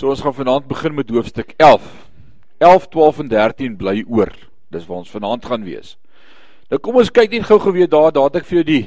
[0.00, 1.84] So ons gaan vanaand begin met hoofstuk 11.
[2.64, 4.30] 11, 12 en 13 bly oor.
[4.72, 5.98] Dis waar ons vanaand gaan wees.
[6.72, 8.84] Nou kom ons kyk net gou-gou weer daar, daar het ek vir jou die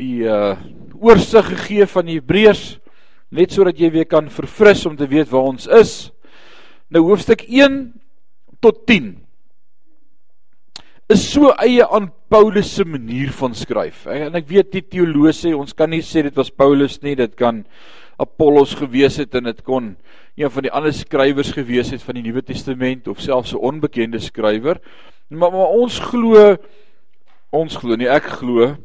[0.00, 0.56] die uh
[1.00, 2.64] oorsig gegee van die Hebreërs
[3.38, 5.94] net sodat jy weer kan verfris om te weet waar ons is.
[6.90, 7.78] Nou hoofstuk 1
[8.58, 9.14] tot 10
[11.14, 14.08] is so eie aan Paulus se manier van skryf.
[14.10, 17.38] En ek weet die teoloë sê ons kan nie sê dit was Paulus nie, dit
[17.38, 17.62] kan
[18.20, 19.94] Apollos gewees het en dit kon
[20.36, 24.20] een van die ander skrywers gewees het van die Nuwe Testament of selfs 'n onbekende
[24.20, 24.80] skrywer.
[25.28, 26.56] Maar, maar ons glo
[27.50, 28.76] ons glo nie ek glo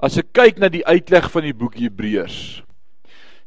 [0.00, 2.62] as ek kyk na die uitleg van die boek Hebreërs.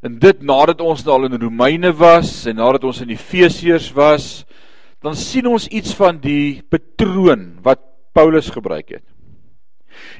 [0.05, 4.45] En dit nadat ons al in Romeine was en nadat ons in Efesiërs was,
[5.01, 7.81] dan sien ons iets van die patroon wat
[8.13, 9.05] Paulus gebruik het.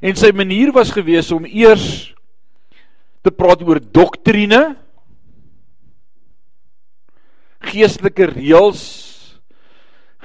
[0.01, 2.13] En sy manier was gewees om eers
[3.25, 4.75] te praat oor doktrine,
[7.63, 8.83] geestelike reëls,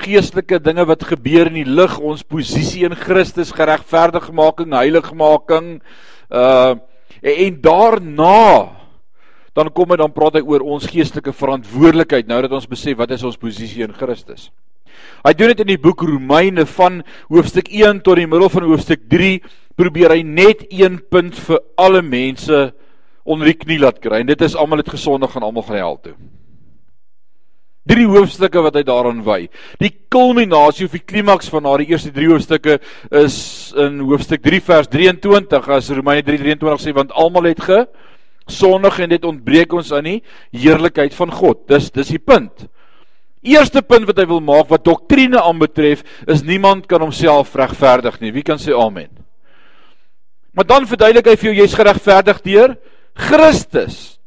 [0.02, 5.76] geestelike dinge wat gebeur in die lig, ons posisie in Christus, geregverdigmaking, heiligmaking,
[6.30, 6.74] uh
[7.22, 8.72] en daarna
[9.54, 13.12] dan kom hy dan praat hy oor ons geestelike verantwoordelikheid nou dat ons besef wat
[13.14, 14.48] is ons posisie in Christus.
[15.22, 19.04] Hy doen dit in die boek Romeine van hoofstuk 1 tot die middel van hoofstuk
[19.12, 19.36] 3
[19.78, 22.64] probeer hy net een punt vir alle mense
[23.22, 26.00] onder die knie laat kry en dit is almal het gesondig gaan almal gaan hel
[26.02, 26.16] toe.
[27.82, 29.40] Drie hoofstukke wat hy daaraan wy.
[29.82, 32.76] Die kulminasie of die klimaks van daardie eerste drie hoofstukke
[33.18, 33.38] is
[33.78, 37.80] in hoofstuk 3 vers 23 as Romeine 3:23 sê want almal het ge
[38.46, 40.22] sondig en dit ontbreek ons aan die
[40.52, 41.66] heerlikheid van God.
[41.68, 42.68] Dis dis die punt.
[43.42, 48.30] Eerste punt wat hy wil maak wat doktrine aanbetref is niemand kan homself regverdig nie.
[48.30, 49.10] Wie kan sê amen?
[50.54, 52.76] Maar dan verduidelik hy vir jou jy's geregverdig deur
[53.18, 54.21] Christus.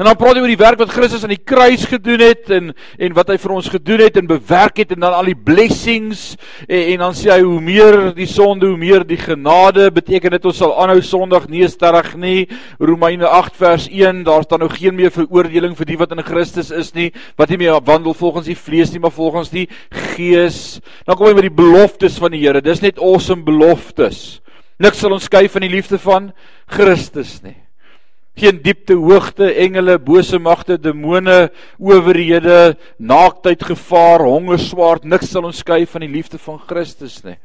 [0.00, 2.70] En dan praat hy oor die werk wat Christus aan die kruis gedoen het en
[3.04, 6.22] en wat hy vir ons gedoen het en bewerk het en dan al die blessings
[6.64, 10.48] en, en dan sê hy hoe meer die sonde, hoe meer die genade beteken dit
[10.48, 12.48] ons sal aanhou sondig nie sterrig nie.
[12.80, 16.72] Romeine 8 vers 1, daar staan nou geen meer veroordeling vir die wat in Christus
[16.72, 19.68] is nie, wat nie meer wandel volgens die vlees nie, maar volgens die
[20.16, 20.78] gees.
[21.04, 22.64] Dan kom hy met die beloftes van die Here.
[22.64, 24.40] Dis net awesome beloftes.
[24.80, 26.32] Niks sal ons skei van die liefde van
[26.72, 27.58] Christus nie
[28.40, 35.60] geen diepte, hoogte, engele, bose magte, demone, owerhede, naaktheid, gevaar, honger, swaard, niks sal ons
[35.62, 37.36] skei van die liefde van Christus nie.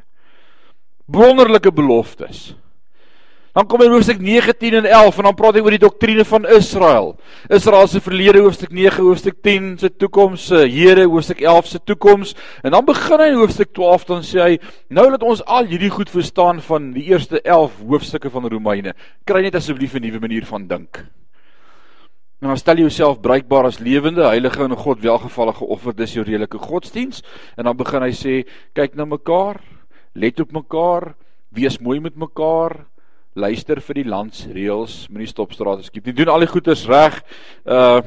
[1.12, 2.54] Wonderlike beloftes.
[3.56, 6.44] Dan kom hy hoofstuk 19 en 11 en dan praat hy oor die doktrine van
[6.52, 7.14] Israel.
[7.48, 12.34] Israel se verlede hoofstuk 9, hoofstuk 10 se toekoms, se Here hoofstuk 11 se toekoms
[12.68, 14.58] en dan begin hy hoofstuk 12 dan sê hy
[14.92, 18.92] nou dat ons al hierdie goed verstaan van die eerste 11 hoofstukke van Romeine,
[19.24, 21.00] kry net asseblief 'n nuwe manier van dink.
[22.44, 26.26] En dan stel jy jouself bruikbaar as lewende, heilige en God welgevallige offer, dis jou
[26.26, 27.24] redelike godsdiens
[27.56, 28.44] en dan begin hy sê
[28.76, 29.62] kyk na mekaar,
[30.14, 31.16] let op mekaar,
[31.52, 32.84] wees mooi met mekaar
[33.36, 36.16] luister vir die landsreëls, moenie stopstrate skiep nie.
[36.16, 37.20] Doen al die goeders reg.
[37.68, 38.00] Uh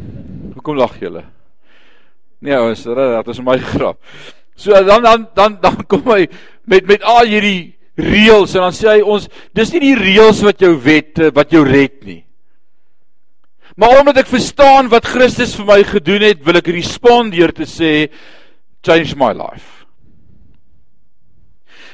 [0.56, 1.25] hoekom lag julle?
[2.41, 4.00] Nee, ons dit is my grap.
[4.59, 6.27] So dan dan dan dan kom hy
[6.65, 10.65] met met al hierdie reëls en dan sê hy ons dis nie die reëls wat
[10.65, 12.22] jou wet wat jou red nie.
[13.78, 17.66] Maar omdat ek verstaan wat Christus vir my gedoen het, wil ek respond deur te
[17.69, 18.09] sê
[18.83, 19.84] change my life.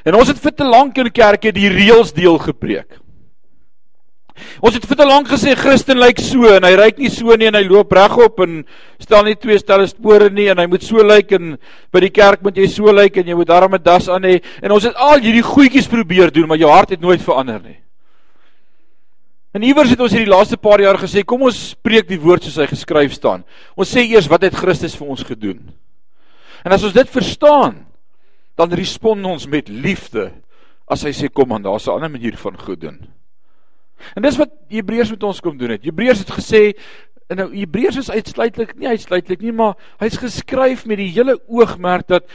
[0.04, 3.03] En ons het vir te lank in kerke die reëls deel gepreek.
[4.64, 7.46] Ons het vir te lank gesê Christen lyk so en hy ryk nie so nie
[7.50, 8.62] en hy loop regop en
[9.02, 11.54] stel nie twee stelle spore nie en hy moet so lyk en
[11.94, 14.74] by die kerk moet jy so lyk en jy moet daarmee das aan hê en
[14.74, 17.78] ons het al hierdie goedjies probeer doen maar jou hart het nooit verander nie.
[19.54, 22.58] En iewers het ons hierdie laaste paar jaar gesê kom ons preek die woord soos
[22.58, 23.44] hy geskryf staan.
[23.78, 25.60] Ons sê eers wat het Christus vir ons gedoen?
[26.66, 27.84] En as ons dit verstaan
[28.58, 30.32] dan respond ons met liefde
[30.90, 32.98] as hy sê kom aan daar's 'n ander manier van goed doen.
[34.14, 35.84] En dis wat Hebreërs met ons kom doen het.
[35.86, 36.62] Hebreërs het gesê
[37.32, 42.08] en nou Hebreërs is uitsluitlik nie uitsluitlik nie, maar hy's geskryf met die hele oogmerk
[42.12, 42.28] dat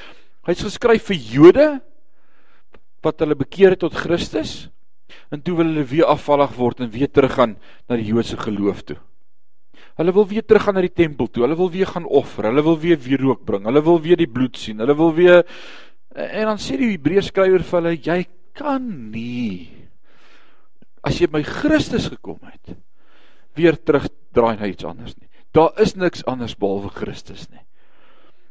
[0.50, 1.68] hy's geskryf vir Jode
[3.06, 4.70] wat hulle bekeer het tot Christus
[5.30, 7.56] en toe wil hulle weer afvallig word en weer teruggaan
[7.90, 8.98] na die Joodse geloof toe.
[10.00, 11.44] Hulle wil weer teruggaan na die tempel toe.
[11.44, 12.48] Hulle wil weer gaan offer.
[12.48, 13.66] Hulle wil weer wierook bring.
[13.68, 14.80] Hulle wil weer die bloed sien.
[14.80, 15.42] Hulle wil weer
[16.16, 18.24] en dan sê die Hebreërs skrywer vir hulle jy
[18.58, 19.79] kan nie
[21.04, 22.76] as jy by Christus gekom het,
[23.58, 25.28] weer terugdraai na iets anders nie.
[25.56, 27.64] Daar is niks anders behalwe Christus nie.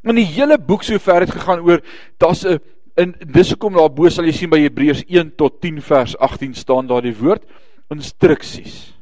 [0.08, 1.82] In die hele boek sover het gegaan oor
[2.18, 2.60] daar's 'n
[2.96, 6.54] in dis hoekom daar bo sal jy sien by Hebreërs 1 tot 10 vers 18
[6.54, 7.44] staan daar die woord
[7.90, 8.94] instruksies.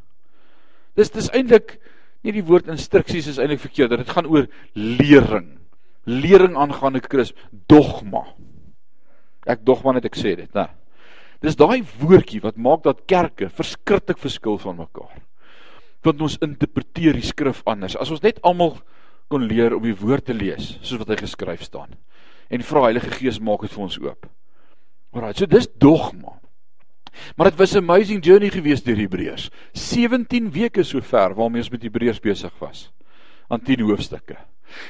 [0.95, 1.79] Dis dis eintlik
[2.27, 4.01] Nie die woord instruksies is eintlik verkeerd.
[4.01, 5.53] Dit gaan oor lering.
[6.11, 7.39] Lering aangaande Christus,
[7.71, 8.25] dogma.
[9.47, 10.67] Ek dogma net ek sê dit, né?
[11.45, 15.21] Dis daai woordjie wat maak dat kerke verskriklik verskil van mekaar.
[16.07, 17.97] Want ons interpreteer die skrif anders.
[17.97, 18.77] As ons net almal
[19.29, 21.97] kon leer om die woord te lees soos wat hy geskryf staan
[22.47, 24.29] en vra Heilige Gees maak dit vir ons oop.
[25.17, 26.37] Alraai, so dis dogma.
[27.35, 29.51] Maar dit was 'n amazing journey geweest deur Hebreërs.
[29.73, 32.91] 17 weke sover waarmee ons met Hebreërs besig was
[33.49, 34.37] aan 10 hoofstukke.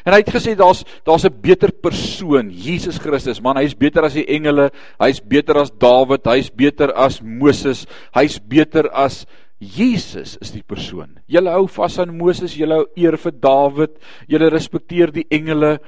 [0.07, 3.41] En hy het gesê daar's daar's 'n beter persoon, Jesus Christus.
[3.41, 8.39] Man, hy's beter as die engele, hy's beter as Dawid, hy's beter as Moses, hy's
[8.39, 9.27] beter as
[9.61, 11.19] Jesus is die persoon.
[11.29, 13.91] Julle hou vas aan Moses, julle hou eer vir Dawid,
[14.29, 15.79] julle respekteer die engele.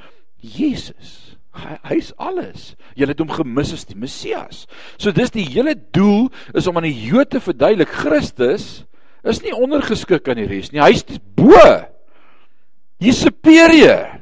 [0.40, 1.28] Jesus
[1.88, 2.74] hy's alles.
[2.96, 4.66] Julle het hom gemis as die Messias.
[4.98, 8.84] So dis die hele doel is om aan die Jode te verduidelik Christus
[9.26, 10.82] is nie ondergeskik aan die res nie.
[10.82, 11.04] Hy's
[11.36, 11.58] bo.
[13.00, 14.18] Hy's superieur.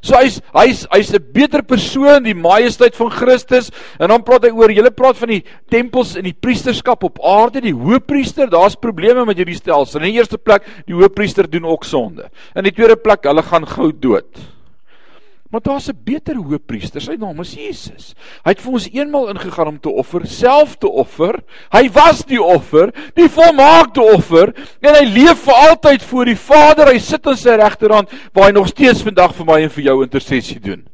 [0.00, 3.70] So hy's hy's hy's 'n beter persoon, die majesteit van Christus.
[3.98, 7.60] En dan praat hy oor, julle praat van die tempels en die priesterskap op aarde,
[7.60, 10.00] die hoëpriester, daar's probleme met hierdie stelsel.
[10.00, 12.30] In die eerste plek, die hoëpriester doen ook sonde.
[12.54, 14.57] In die tweede plek, hulle gaan gou dood.
[15.48, 18.14] Maar daar's 'n beter hoëpriester, sy naam is Jesus.
[18.44, 21.42] Hy het vir ons eenmal ingegaan om te offer, self te offer.
[21.72, 26.86] Hy was die offer, die volmaakte offer, en hy leef vir altyd voor die Vader.
[26.92, 30.02] Hy sit aan sy regterhand waar hy nog steeds vandag vir my en vir jou
[30.02, 30.88] intersessie doen.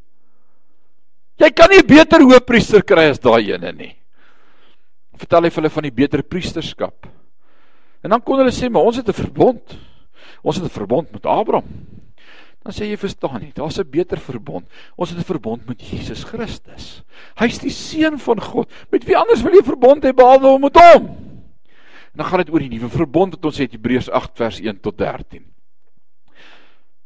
[1.36, 3.96] Jy kan nie 'n beter hoëpriester kry as daai ene nie.
[5.16, 7.06] Vertel hy vir hulle van die beter priesterskap.
[8.04, 9.78] En dan kon hulle sê, "Maar ons het 'n verbond.
[10.44, 11.93] Ons het 'n verbond met Abraham."
[12.64, 14.64] Dan sê jy verstaan nie, daar's 'n beter verbond.
[14.96, 17.02] Ons het 'n verbond met Jesus Christus.
[17.36, 18.70] Hy's die seun van God.
[18.90, 21.06] Met wie anders wil jy verbond hê behalwe met hom?
[22.14, 24.80] En dan gaan dit oor die nuwe verbond wat ons het Hebreërs 8 vers 1
[24.80, 25.44] tot 13.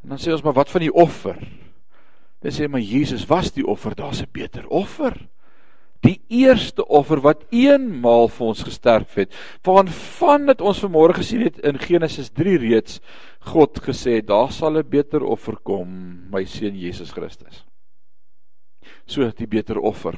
[0.02, 1.38] En dan sê ons maar wat van die offer?
[2.40, 5.28] Dan sê maar Jesus was die offer, daar's 'n beter offer
[6.06, 9.34] die eerste offer wat eenmaal vir ons gesterf het.
[9.66, 13.00] Van van dit ons vanmôre gesien het in Genesis 3 reeds
[13.48, 17.64] God gesê daar sal 'n beter offer kom, my seun Jesus Christus.
[19.06, 20.14] So die beter offer.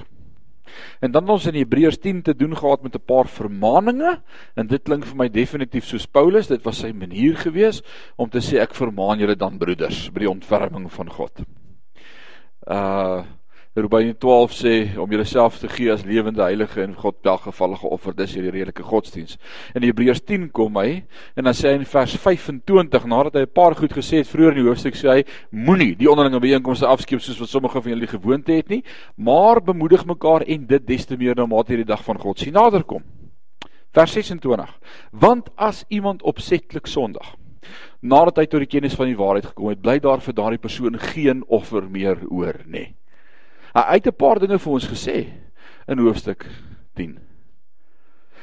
[1.01, 4.23] En dan ons in Hebreërs 10 te doen gehad met 'n paar vermaaninge
[4.55, 7.83] en dit klink vir my definitief soos Paulus, dit was sy manier gewees
[8.17, 11.41] om te sê ek vermaan julle dan broeders by die ontferming van God.
[12.67, 13.25] Uh
[13.75, 18.33] Romeine 12 sê om jouself te gee as lewende heilige en God welgevallige offer, dis
[18.35, 19.37] hierdie redelike godsdiens.
[19.79, 21.05] In Hebreërs 10 kom hy
[21.39, 24.57] en dan sê hy in vers 25 nadat hy 'n paar goed gesê het vroeër
[24.57, 25.25] in die hoofstuk sê hy
[25.55, 28.83] moenie die onderlinge byeenkomste afskeep soos wat sommige van julle gewoonte het nie,
[29.17, 32.53] maar bemoedig mekaar en dit des te meer nou mate hierdie dag van God sien
[32.53, 33.05] naderkom.
[33.95, 34.81] Vers 26.
[35.13, 37.37] Want as iemand opsetlik sondig
[38.03, 40.99] nadat hy tot die kennis van die waarheid gekom het, bly daar vir daardie persoon
[40.99, 42.97] geen offer meer oor nie.
[43.75, 45.27] Hy het 'n paar dinge vir ons gesê
[45.89, 46.47] in hoofstuk
[46.97, 47.19] 10.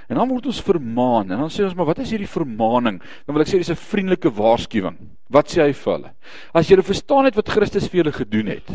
[0.08, 3.02] En dan word ons vermaan en dan sê ons maar wat is hierdie vermaaning?
[3.26, 4.98] Dan wil ek sê dis 'n vriendelike waarskuwing.
[5.30, 6.12] Wat sê hy vir hulle?
[6.54, 8.70] As julle verstaan het wat Christus vir julle gedoen het,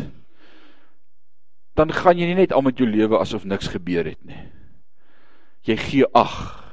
[1.75, 4.49] dan gaan jy nie net al met jou lewe asof niks gebeur het nie.
[5.65, 6.63] Jy gee ag.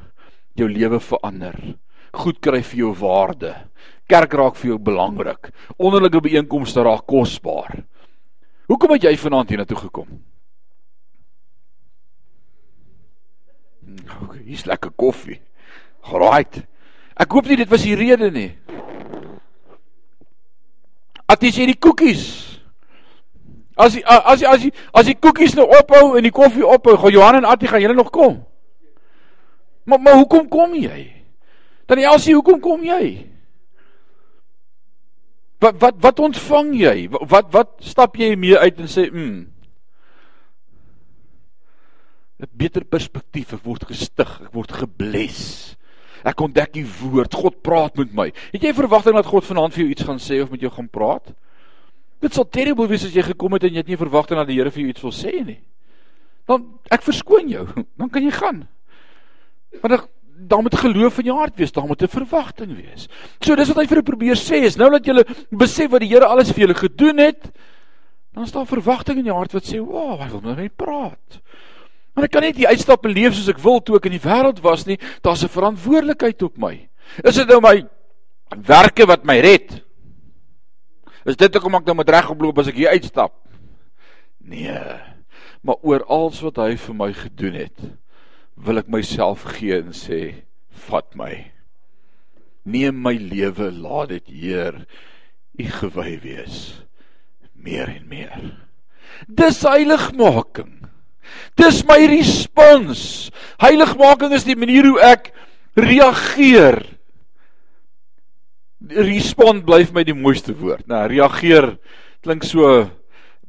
[0.58, 1.56] Jou lewe verander.
[2.12, 3.54] Goed kry vir jou waarde.
[4.10, 5.52] Kerk raak vir jou belangrik.
[5.78, 7.84] Onderlinge byeenkomste raak kosbaar.
[8.70, 10.10] Hoekom het jy vanaand hiernatoe gekom?
[13.80, 15.40] Nou, hier's lekker koffie.
[16.06, 16.60] Right.
[17.18, 18.52] Ek hoop nie dit was die rede nie.
[21.30, 22.28] Aties jy die koekies?
[23.80, 26.94] As die, as die, as die, as die koekies nou ophou en die koffie ophou,
[27.00, 28.38] gaan Johan en Attie gaan julle nog kom?
[29.88, 31.08] Maar maar hoekom kom jy?
[31.90, 33.26] Dan Elsie, hoekom kom jy?
[35.60, 36.96] Wat wat wat ontvang jy?
[37.12, 39.52] Wat wat stap jy mee uit en sê, "Mm.
[42.40, 45.76] 'n beter perspektief, ek word gestig, ek word gebless.
[46.24, 49.84] Ek ontdek die woord, God praat met my." Het jy verwagting dat God vanaand vir
[49.84, 51.34] jou iets gaan sê of met jou gaan praat?
[52.20, 54.56] Dit sal terrible wees as jy gekom het en jy het nie verwagting dat die
[54.56, 55.60] Here vir jou iets wil sê nie.
[56.46, 57.66] Dan ek verskoon jou,
[57.98, 58.68] dan kan jy gaan.
[59.82, 60.08] Maar dan
[60.48, 63.08] daar moet geloof in jou hart wees, daar moet 'n verwagting wees.
[63.40, 66.08] So dis wat hy vir hulle probeer sê is nou dat jy besef wat die
[66.08, 67.50] Here alles vir julle gedoen het,
[68.32, 71.40] dan is daar verwagting in jou hart wat sê, "Wow, hy wil met my praat."
[72.14, 74.28] Maar ek kan net die uitstap en leef soos ek wil toe ek in die
[74.28, 76.88] wêreld was nie, daar's 'n verantwoordelikheid op my.
[77.24, 77.86] Is dit nou my
[78.56, 79.82] werke wat my red?
[81.24, 83.32] Is dit hoekom ek nou moet regoploop as ek hier uitstap?
[84.40, 85.00] Nee.
[85.62, 87.80] Maar oor alles wat hy vir my gedoen het,
[88.64, 90.20] wil ek myself gee en sê
[90.88, 91.32] vat my
[92.70, 94.82] Neem my lewe, laat dit Heer
[95.60, 96.58] U gewy wees
[97.60, 98.44] meer en meer.
[99.28, 100.78] Dis heiligmaking.
[101.60, 103.02] Dis my respons.
[103.60, 105.28] Heiligmaking is die manier hoe ek
[105.76, 106.80] reageer.
[108.80, 110.86] Respond bly vir my die mooiste woord.
[110.88, 111.74] Nou, reageer
[112.24, 112.88] klink so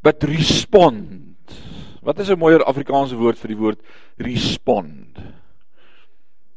[0.04, 1.31] but respond.
[2.02, 3.80] Wat is 'n mooier Afrikaanse woord vir die woord
[4.18, 5.18] respond?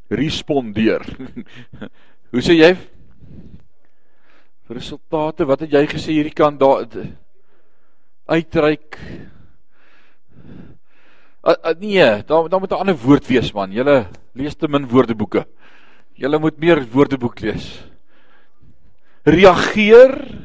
[0.09, 1.05] Respondeer.
[2.33, 2.73] Hoe sê jy?
[4.73, 6.89] Resultate, wat het jy gesê hierdie kan daar
[8.25, 8.97] uitreik?
[11.45, 13.73] Uh, uh, nee, daar daar moet 'n ander woord wees man.
[13.73, 15.45] Julle lees te min woordeboeke.
[16.17, 17.85] Julle moet meer woordeboek lees.
[19.25, 20.41] Reageer.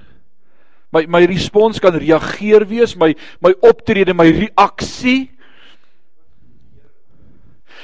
[0.91, 5.29] My my respons kan reageer wees, my my optrede, my reaksie.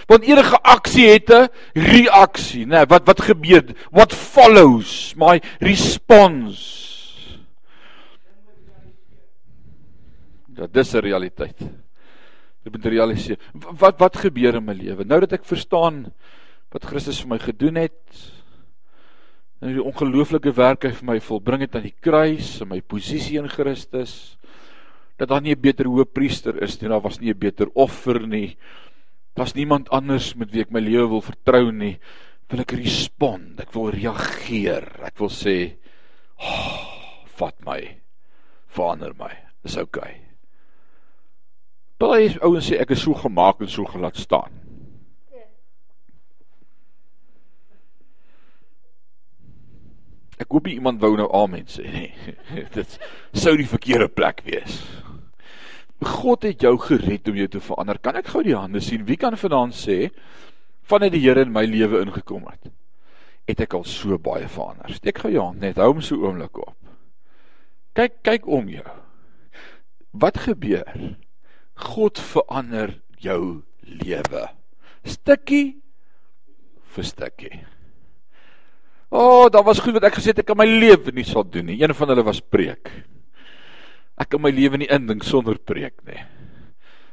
[0.09, 2.77] Want enige aksie het 'n reaksie, né?
[2.81, 3.63] Nee, wat wat gebeur?
[3.91, 6.85] What follows my response?
[10.47, 11.61] Dat dis 'n realiteit.
[12.65, 15.05] Ek moet realiseer wat wat gebeur in my lewe.
[15.05, 16.13] Nou dat ek verstaan
[16.73, 18.34] wat Christus vir my gedoen het
[19.61, 23.39] en die ongelooflike werk hy vir my volbring het aan die kruis en my posisie
[23.39, 24.35] in Christus
[25.19, 28.57] dat daar nie 'n beter hoëpriester is nie, daar was nie 'n beter offer nie.
[29.35, 31.99] Daar's niemand anders met wie ek my lewe wil vertrou nie.
[32.49, 35.03] Wil ek respond, ek wil reageer.
[35.03, 35.77] Ek wil sê,
[36.37, 38.01] oh, "Vat my.
[38.67, 39.31] Verander my.
[39.63, 40.21] Dis oukei." Okay.
[41.97, 44.64] Baie ouens sê ek is so gemaak en so gelaat staan.
[50.41, 52.11] Ek hoop iemand wou nou amen sê nie.
[52.75, 52.97] Dit
[53.35, 54.81] sou die verkeerde plek wees.
[56.05, 57.99] God het jou gered om jou te verander.
[58.03, 59.05] Kan ek gou die hande sien?
[59.07, 60.09] Wie kan vanaand sê
[60.85, 62.67] vanuit die Here in my lewe ingekom het?
[63.47, 64.91] Het ek al so baie verander.
[64.97, 66.75] Steek gou jou hand net, hou hom so oomblik op.
[67.95, 68.85] Kyk, kyk om jou.
[70.19, 70.91] Wat gebeur?
[71.79, 74.49] God verander jou lewe.
[75.05, 75.77] Stukkie
[76.95, 77.53] vir stukkie.
[79.15, 81.45] O, oh, daar was goed wat ek gesê het ek in my lewe nie sal
[81.47, 81.77] doen nie.
[81.79, 82.89] Een van hulle was preek.
[84.19, 86.19] Ek kan my lewe nie indink sonder preek nie.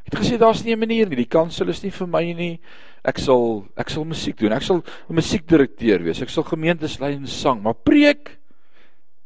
[0.02, 1.16] Ek het gesê daar's nie 'n manier nie.
[1.22, 2.60] Die kansel is nie vir my nie.
[3.04, 4.52] Ek sal ek sal musiek doen.
[4.52, 6.22] Ek sal 'n musiekdirekteur wees.
[6.22, 8.38] Ek sal gemeentes lei en sang, maar preek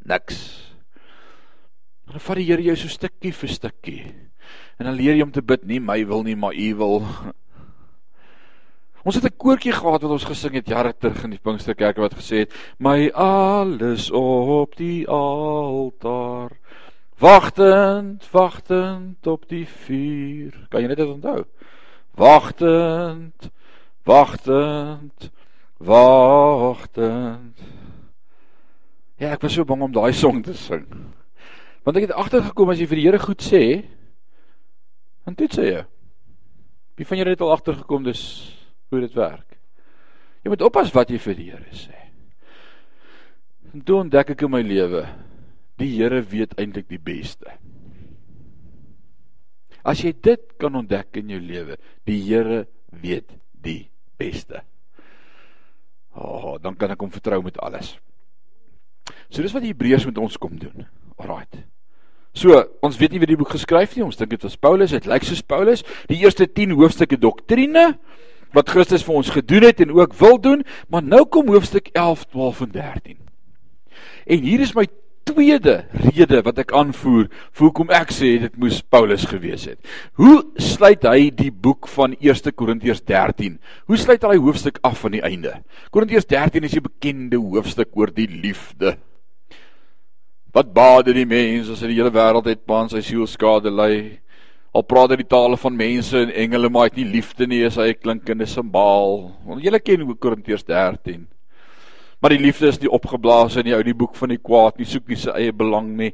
[0.04, 0.74] niks.
[2.06, 4.04] Dan vat die Here jou so stukkie vir stukkie.
[4.78, 7.02] En dan leer jy om te bid, nie my wil nie, maar U wil.
[9.06, 12.14] Ons het 'n koortjie gehad wat ons gesing het jare terug in die Pinksterkerk wat
[12.14, 16.50] gesê het: "My alles op die altaar,
[17.18, 21.44] wagtend, wagtend op die vuur." Kan jy net dit onthou?
[22.14, 23.50] Wagtend,
[24.04, 25.30] wagtend,
[25.78, 27.58] wagtend.
[29.16, 30.86] Ja, ek was so bang om daai song te sing.
[31.84, 33.84] Want ek het agtergekom as jy vir die Here goed sê,
[35.26, 35.82] En dit sê jy.
[36.96, 38.22] Wie van julle het al agtergekom dis
[38.90, 39.56] hoe dit werk?
[40.44, 41.96] Jy moet oppas wat jy vir die Here sê.
[43.74, 45.02] En toe ontdek ek in my lewe,
[45.80, 47.50] die Here weet eintlik die beste.
[49.86, 51.76] As jy dit kan ontdek in jou lewe,
[52.06, 52.64] die Here
[53.02, 53.88] weet die
[54.18, 54.62] beste.
[56.16, 57.96] Oh, dan kan ek hom vertrou met alles.
[59.28, 60.86] So dis wat die Hebreërs met ons kom doen.
[61.20, 61.58] Alraight.
[62.36, 65.06] So, ons weet nie wie die boek geskryf nie, ons dink dit was Paulus, dit
[65.08, 65.82] lyk soos Paulus.
[66.10, 67.94] Die eerste 10 hoofstukke doktrine
[68.56, 72.24] wat Christus vir ons gedoen het en ook wil doen, maar nou kom hoofstuk 11,
[72.32, 73.18] 12 en 13.
[74.26, 74.86] En hier is my
[75.26, 79.78] tweede rede wat ek aanvoer vir hoekom ek sê dit moes Paulus gewees het.
[80.20, 83.58] Hoe sluit hy die boek van 1 Korintiërs 13?
[83.90, 85.56] Hoe sluit hy hoofstuk af aan die einde?
[85.90, 88.94] Korintiërs 13 is die bekende hoofstuk oor die liefde.
[90.54, 94.22] Wat baade die mens as hy die hele wêreld het baan sy siel skade ly?
[94.76, 97.62] Al praat hy die tale van mense en engele, maar hy het nie liefde nie,
[97.64, 99.32] is hy 'n klinkende simbaal.
[99.46, 101.26] Want julle ken hoe Korintiërs 13.
[102.20, 104.84] Maar die liefde is nie opgeblaas in die ou die boek van die kwaad nie,
[104.84, 106.12] soek nie sy eie belang nie.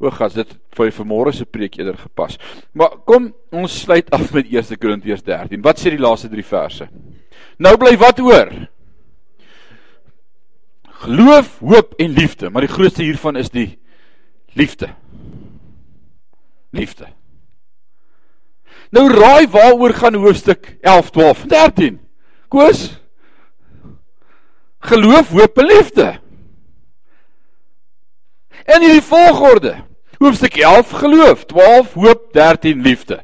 [0.00, 2.38] O gas, dit vir vanmôre se preek eerder gepas.
[2.74, 5.62] Maar kom, ons sluit af met 1 Korintiërs 13.
[5.62, 6.88] Wat sê die laaste 3 verse?
[7.58, 8.68] Nou bly wat oor?
[11.02, 13.78] Geloof, hoop en liefde, maar die grootste hiervan is die
[14.52, 14.88] Liefde.
[16.70, 17.06] Liefde.
[18.92, 22.00] Nou raai waaroor gaan hoofstuk 11, 12, 13.
[22.52, 23.00] Koos?
[24.84, 26.08] Geloof, hoop en liefde.
[28.64, 29.74] En hierdie volgorde.
[30.18, 33.22] Hoofstuk 11 geloof, 12 hoop, 13 liefde.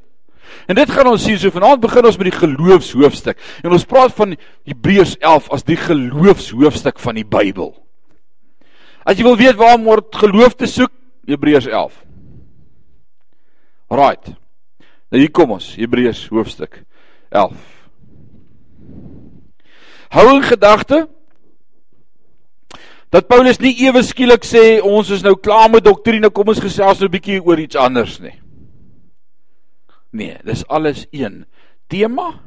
[0.66, 3.38] En dit gaan ons sien so vanaand begin ons met die geloofshoofstuk.
[3.62, 4.34] En ons praat van
[4.68, 7.75] Hebreërs 11 as die geloofshoofstuk van die Bybel.
[9.04, 10.92] As jy wil weet waar om geloof te soek,
[11.28, 11.92] Hebreërs 11.
[13.92, 14.32] Right.
[15.08, 16.82] Nou hier kom ons, Hebreërs hoofstuk
[17.32, 17.56] 11.
[20.12, 21.06] Hou in gedagte
[23.12, 27.00] dat Paulus nie ewe skielik sê ons is nou klaar met doktrine, kom ons gesels
[27.00, 28.36] nou 'n bietjie oor iets anders nie.
[30.12, 31.46] Nee, dis alles een
[31.88, 32.40] tema.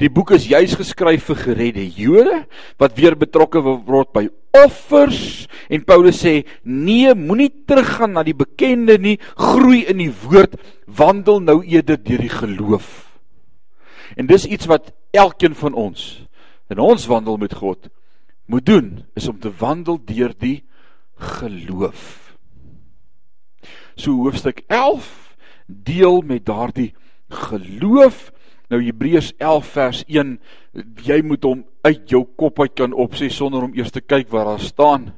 [0.00, 2.44] Die boek is juis geskryf vir geredde Jode
[2.80, 8.96] wat weer betrokke word by offers en Paulus sê nee, moenie teruggaan na die bekende
[8.98, 12.88] nie, groei in die woord, wandel nou eerder deur die geloof.
[14.18, 16.08] En dis iets wat elkeen van ons
[16.70, 17.90] in ons wandel met God
[18.50, 20.62] moet doen, is om te wandel deur die
[21.38, 22.34] geloof.
[23.94, 25.36] So hoofstuk 11
[25.66, 26.92] deel met daardie
[27.28, 28.30] geloof.
[28.70, 30.36] Nou Hebreërs 11 vers 1,
[31.02, 34.52] jy moet hom uit jou kop uit kan opsê sonder om eers te kyk waar
[34.52, 35.08] daar staan,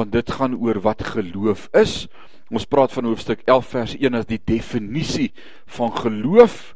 [0.00, 2.06] want dit gaan oor wat geloof is.
[2.48, 5.28] Ons praat van hoofstuk 11 vers 1 as die definisie
[5.76, 6.72] van geloof.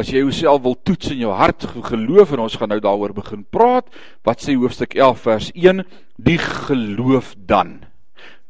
[0.00, 3.44] As jy jouself wil toets in jou hart geloof en ons gaan nou daaroor begin
[3.46, 3.86] praat,
[4.26, 5.84] wat sê hoofstuk 11 vers 1?
[6.18, 7.84] Die geloof dan.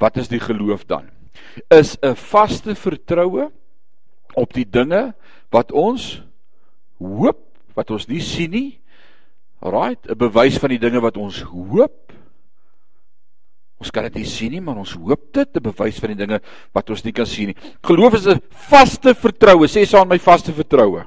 [0.00, 1.11] Wat is die geloof dan?
[1.68, 3.50] Is 'n vaste vertroue
[4.34, 5.12] op die dinge
[5.50, 6.23] wat ons
[7.04, 7.40] hoop,
[7.76, 8.80] wat ons nie sien nie.
[9.64, 12.12] Right, 'n bewys van die dinge wat ons hoop.
[13.80, 16.40] Ons kan dit nie sien nie, maar ons hoop dit, 'n bewys van die dinge
[16.73, 17.56] wat ons nie kan sien nie.
[17.82, 21.04] Geloof is 'n vaste vertroue, sê saam my vaste vertroue.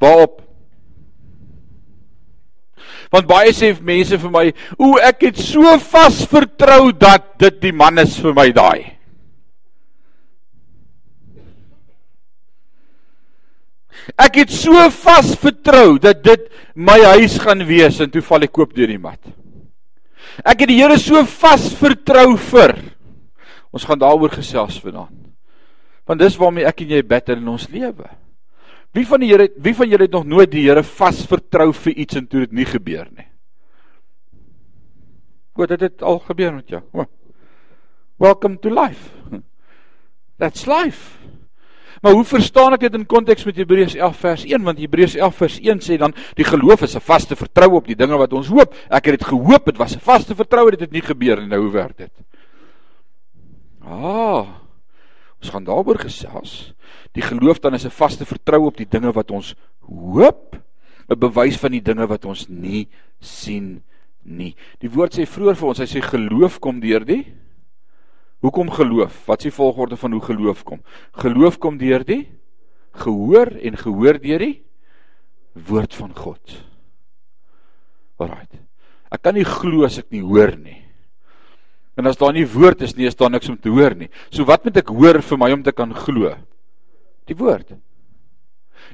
[0.00, 0.42] Waarop?
[3.10, 7.72] Want baie sê mense vir my, "O, ek het so vas vertrou dat dit die
[7.72, 8.93] man is vir my daai."
[14.20, 18.52] Ek het so vas vertrou dat dit my huis gaan wees en toe val ek
[18.52, 19.20] koop deur die mat.
[20.44, 22.74] Ek het die Here so vas vertrou vir.
[23.74, 25.16] Ons gaan daaroor gesels vanaand.
[26.04, 28.08] Want dis waarmee ek en jy battle in ons lewe.
[28.94, 31.96] Wie van die Here, wie van julle het nog nooit die Here vas vertrou vir
[32.04, 33.28] iets en toe dit nie gebeur nie?
[35.54, 36.82] Goed, dit het al gebeur met jou.
[38.18, 39.10] Welcome to life.
[40.38, 41.23] That's life.
[42.04, 44.64] Maar hoe verstaan ek dit in konteks met Hebreërs 11 vers 1?
[44.66, 47.96] Want Hebreërs 11 vers 1 sê dan die geloof is 'n vaste vertroue op die
[47.96, 48.74] dinge wat ons hoop.
[48.92, 51.48] Ek het dit gehoop, dit was 'n vaste vertroue dit nie gebeur nie.
[51.48, 52.12] Nou hoe werk dit?
[53.80, 54.44] Ah.
[55.40, 56.74] Ons gaan daaroor gesels.
[57.12, 60.60] Die geloof dan is 'n vaste vertroue op die dinge wat ons hoop,
[61.08, 62.88] 'n bewys van die dinge wat ons nie
[63.20, 63.82] sien
[64.22, 64.54] nie.
[64.78, 67.43] Die woord sê vroeër vir ons, hy sê geloof kom deur die
[68.44, 69.22] Hoekom geloof?
[69.24, 70.82] Wat is die volgorde van hoe geloof kom?
[71.16, 72.26] Geloof kom deur die
[73.00, 74.56] gehoor en gehoor deur die
[75.64, 76.56] woord van God.
[78.20, 78.58] Alraait.
[79.08, 80.76] Ek kan nie glo as ek nie hoor nie.
[81.96, 84.10] En as daar nie woord is nie, is daar niks om te hoor nie.
[84.28, 86.34] So wat moet ek hoor vir my om te kan glo?
[87.30, 87.72] Die woord.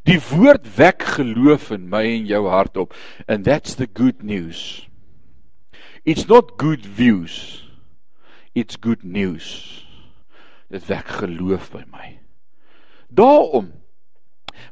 [0.06, 2.94] Die woord wek geloof in my en jou hart op.
[3.26, 4.86] And that's the good news.
[6.04, 7.66] It's not good views.
[8.54, 9.86] It's good news.
[10.70, 12.08] Dit wek geloof by my.
[13.10, 13.72] Daarom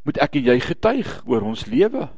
[0.07, 2.09] moet ek en jy getuig oor ons lewe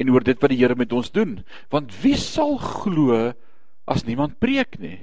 [0.00, 1.38] en oor dit wat die Here met ons doen,
[1.72, 3.32] want wie sal glo
[3.86, 4.98] as niemand preek nie?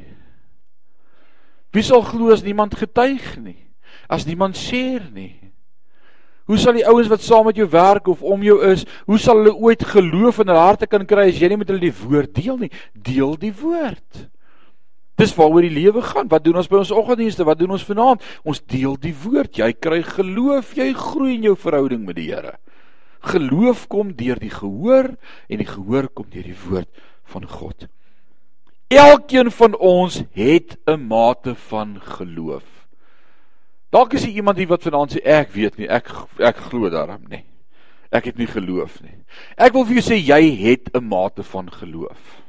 [1.74, 3.60] Wie sal glo as niemand getuig nie?
[4.10, 5.54] As niemand share nie?
[6.50, 9.40] Hoe sal die ouens wat saam met jou werk of om jou is, hoe sal
[9.40, 12.34] hulle ooit geloof in hulle harte kan kry as jy nie met hulle die woord
[12.36, 12.72] deel nie?
[12.94, 14.26] Deel die woord.
[15.16, 16.28] Dis waaroor die lewe gaan.
[16.28, 17.46] Wat doen ons by ons oggenddienste?
[17.46, 18.24] Wat doen ons vanaand?
[18.44, 19.58] Ons deel die woord.
[19.62, 22.58] Jy kry geloof, jy groei in jou verhouding met die Here.
[23.24, 25.14] Geloof kom deur die gehoor
[25.48, 26.90] en die gehoor kom deur die woord
[27.32, 27.88] van God.
[28.94, 32.66] Elkeen van ons het 'n mate van geloof.
[33.90, 37.24] Dalk is jy iemand hier wat vanaand sê ek weet nie, ek ek glo daarom
[37.30, 37.44] nie.
[38.12, 39.16] Ek het nie geloof nie.
[39.58, 42.42] Ek wil vir jou sê jy het 'n mate van geloof.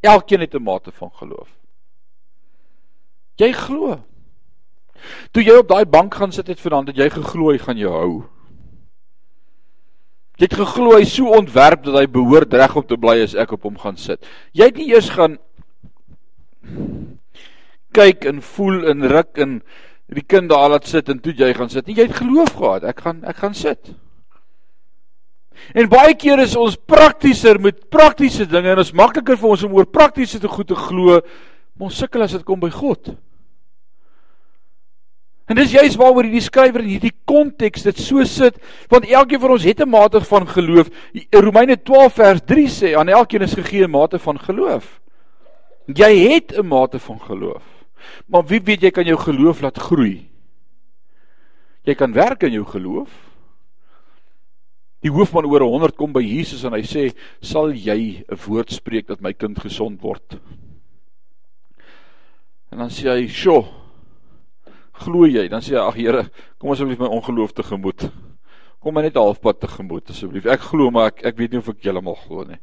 [0.00, 1.48] Elkeen het 'n mate van geloof.
[3.40, 3.98] Jy glo.
[5.32, 7.92] Toe jy op daai bank gaan sit het vanaand, het jy geglo hy gaan jou
[7.92, 8.12] hou.
[10.36, 13.54] Jy het geglo hy so ontwerp dat hy behoort reg op te bly as ek
[13.56, 14.24] op hom gaan sit.
[14.56, 15.38] Jy het nie eers gaan
[17.96, 19.60] kyk en voel en ruk en
[20.12, 21.88] die kind daar laat sit en toe jy gaan sit.
[21.88, 22.84] Jy het geloof gehad.
[22.84, 23.94] Ek gaan ek gaan sit.
[25.72, 29.78] En baie keer is ons praktischer met praktiese dinge en ons makliker vir ons om
[29.78, 31.22] oor praktiese te goed te glo,
[31.80, 33.14] ons sukkel as dit kom by God.
[35.46, 38.58] En dis juist waaroor hierdie skrywer in hierdie konteks dit so sit,
[38.90, 40.90] want elkeen van ons het 'n mate van geloof.
[41.30, 45.00] Romeine 12 vers 3 sê aan elkeen is gegee 'n mate van geloof.
[45.86, 47.62] Jy het 'n mate van geloof.
[48.26, 50.28] Maar wie weet jy kan jou geloof laat groei?
[51.82, 53.10] Jy kan werk in jou geloof.
[55.00, 59.06] Die hoofman oor 100 kom by Jesus en hy sê, "Sal jy 'n woord spreek
[59.06, 60.38] dat my kind gesond word?"
[62.72, 63.64] En dan sê hy, "Sjoe,
[65.04, 68.10] glo jy?" Dan sê hy, "Ag Here, kom asseblief my ongeloof te gemoed.
[68.80, 70.46] Kom my net halfpad te gemoed asseblief.
[70.46, 72.58] Ek glo, maar ek ek weet nie of ek heeltemal glo nie."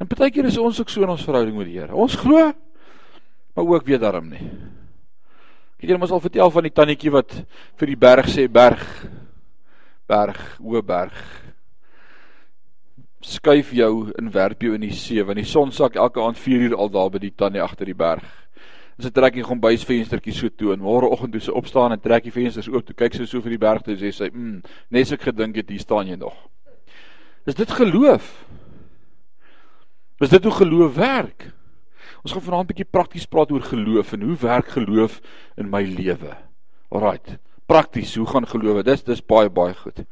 [0.00, 1.94] En baie keer is ons ook so in ons verhouding met die Here.
[1.94, 2.52] Ons glo,
[3.54, 4.44] maar ook weet daarom nie.
[5.78, 7.44] Ek het julle mos al vertel van die tannetjie wat
[7.76, 8.82] vir die berg sê berg
[10.08, 11.18] berg, o berg.
[13.20, 16.68] Skuif jou en werp jou in die see want die son sak elke aand 4
[16.68, 18.24] uur al daar by die tannie agter die berg.
[18.98, 22.34] En sy trek die kombuisvenstertjie so toe en môreoggend toe sy opstaan en trek die
[22.34, 25.22] vensters oop toe kyk sy so vir die berg toe sê sy, "Mm, nes ek
[25.22, 26.34] gedink het hier staan jy nog."
[27.46, 28.44] Is dit geloof?
[30.20, 31.52] Is dit hoe geloof werk?
[32.24, 35.20] Ons gaan vanaand 'n bietjie prakties praat oor geloof en hoe werk geloof
[35.56, 36.36] in my lewe.
[36.90, 37.38] Alraight.
[37.66, 38.82] Prakties, hoe gaan geloof?
[38.82, 40.04] Dis dis baie baie goed.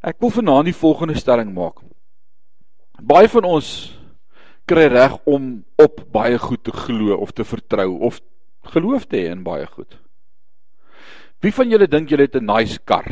[0.00, 1.80] Ek wil vanaand die volgende stelling maak.
[3.02, 3.98] Baie van ons
[4.68, 8.20] kry reg om op baie goed te glo of te vertrou of
[8.72, 9.98] geloof te hê in baie goed.
[11.44, 13.04] Wie van julle dink julle het 'n nice kar?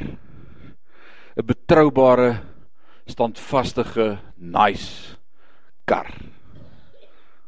[1.36, 2.40] 'n Betroubare,
[3.06, 5.16] standvastige, nice
[5.84, 6.08] kar.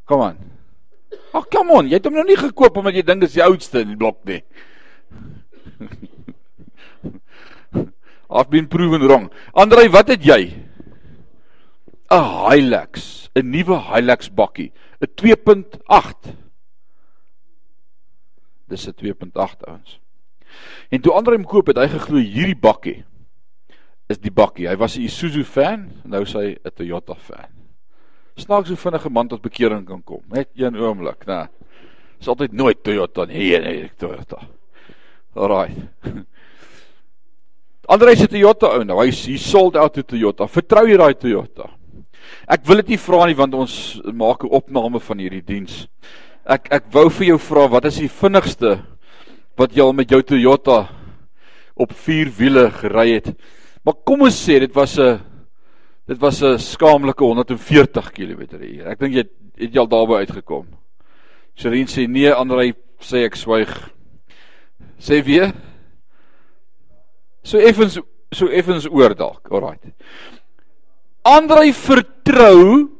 [0.05, 0.39] Kom aan.
[1.33, 3.45] Ag, kom aan, jy het hom nog nie gekoop omdat jy dink dit is die
[3.45, 4.43] oudste in die blok nie.
[8.35, 9.33] I've been proven wrong.
[9.53, 10.53] Andrei, wat het jy?
[12.11, 16.35] 'n Hilux, 'n nuwe Hilux bakkie, 'n 2.8.
[18.69, 19.99] Dis 'n 2.8 ouens.
[20.91, 23.05] En toe Andrei hom koop, het hy geglo hierdie bakkie
[24.13, 24.69] is die bakkie.
[24.69, 27.51] Hy was 'n Isuzu fan, nou is hy 'n Toyota fan.
[28.37, 30.23] Snaaks hoe vinnig 'n man tot bekering kan kom.
[30.29, 31.49] Net een oomblik, né?
[32.21, 34.39] Is altyd nooit Toyota nie, nee, nee, Toyota.
[35.35, 35.71] Alraai.
[37.87, 40.47] Andre se Toyota ou nou, hy hy sold out to Toyota.
[40.47, 41.71] Vertrou jy daai Toyota?
[42.49, 45.89] Ek wil dit nie vra nie want ons maak 'n opname van hierdie diens.
[46.47, 48.85] Ek ek wou vir jou vra wat is die vinnigste
[49.57, 50.89] wat jy al met jou Toyota
[51.77, 53.35] op 4 wiele gery het?
[53.85, 55.21] Maar kom ons sê dit was 'n
[56.07, 58.85] Dit was 'n skaamlike 140 km/h.
[58.85, 60.67] Ek dink jy het, jy al daarby uitgekom.
[61.55, 63.91] Sherin sê nee, Andrei sê ek swyg.
[64.99, 65.53] Sê weer.
[67.43, 67.99] So effens
[68.31, 69.49] so effens oor dalk.
[69.51, 69.85] Alraight.
[71.25, 72.91] Andrei vertrou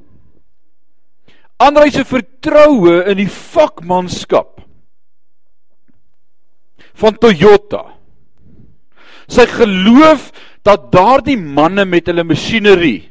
[1.61, 4.63] Andrei se vertroue in die vakmanskap
[6.99, 7.85] van Toyota.
[9.31, 10.31] Sy geloof
[10.67, 13.11] dat daardie manne met hulle masjinerie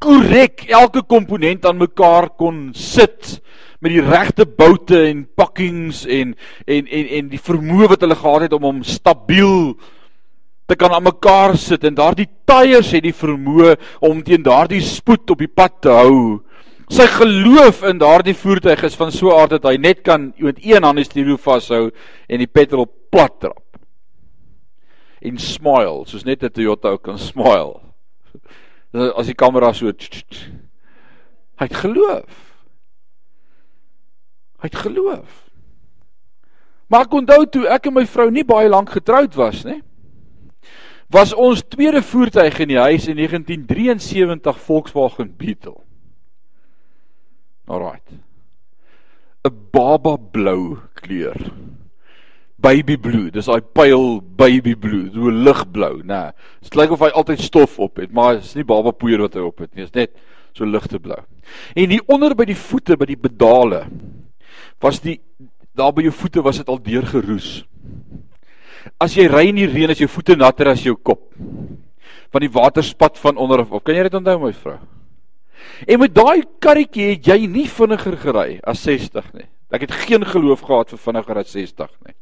[0.00, 3.36] korrek elke komponent aan mekaar kon sit
[3.84, 6.32] met die regte boute en pakkings en
[6.64, 9.99] en en en die vermoë wat hulle gehad het om hom stabiel te
[10.76, 15.38] kan aan mekaar sit en daardie tyres het die vermoë om teen daardie spoed op
[15.38, 16.42] die pad te hou.
[16.90, 20.58] Sy geloof in daardie voertuig is van so 'n aard dat hy net kan met
[20.62, 21.90] een hand die stuur vashou
[22.28, 23.70] en die petrol plat trap
[25.20, 27.80] en smile, soos net 'n Toyota ou kan smile.
[29.18, 29.86] As die kamera so
[31.60, 32.36] hy het geloof.
[34.60, 35.50] Hy het geloof.
[36.88, 39.80] Maar ek onthou toe ek en my vrou nie baie lank getroud was, nê?
[41.10, 45.80] Was ons tweede voertuig in die huis in 1973 Volkswagen Beetle.
[47.66, 48.06] Alraight.
[49.42, 51.36] 'n baba blou kleur
[52.60, 53.30] baby blue.
[53.32, 56.30] Dis daai pyl baby blue, so ligblou, nê.
[56.60, 59.38] Dit lyk of hy altyd stof op het, maar dit is nie baba poeier wat
[59.38, 59.86] hy op het nie.
[59.86, 60.12] Dit is net
[60.52, 61.18] so ligte blou.
[61.74, 63.86] En hier onder by die voete by die pedale
[64.80, 65.20] was die
[65.76, 67.62] daar by jou voete was dit al deurgeroes.
[68.98, 71.30] As jy ry in die reën as jou voete natter as jou kop.
[72.30, 73.72] Van die water spat van onder af.
[73.84, 74.78] Kan jy dit onthou my vrou?
[75.86, 79.46] En met daai karretjie het jy nie vinniger gery as 60 nie.
[79.70, 82.16] Ek het geen geloof gehad vir vinniger as 60 nie.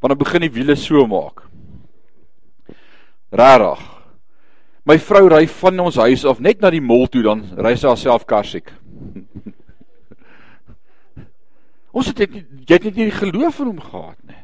[0.00, 1.44] Want dan begin die wiele so maak.
[3.32, 3.82] Rarig.
[4.86, 7.90] My vrou ry van ons huis af net na die mall toe dan ry sy
[7.90, 8.70] haarself karsiek.
[11.96, 14.42] ons het net jy het net nie geloof in hom gehad nie.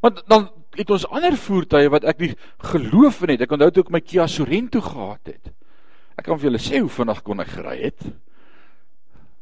[0.00, 2.34] Maar dan het ons ander voertuie wat ek nie
[2.72, 3.44] geloof in het.
[3.46, 5.52] Ek onthou toe ek my Kia Sorento gehad het.
[6.16, 8.06] Ek kan vir julle sê hoe vinnig kon ek gery het.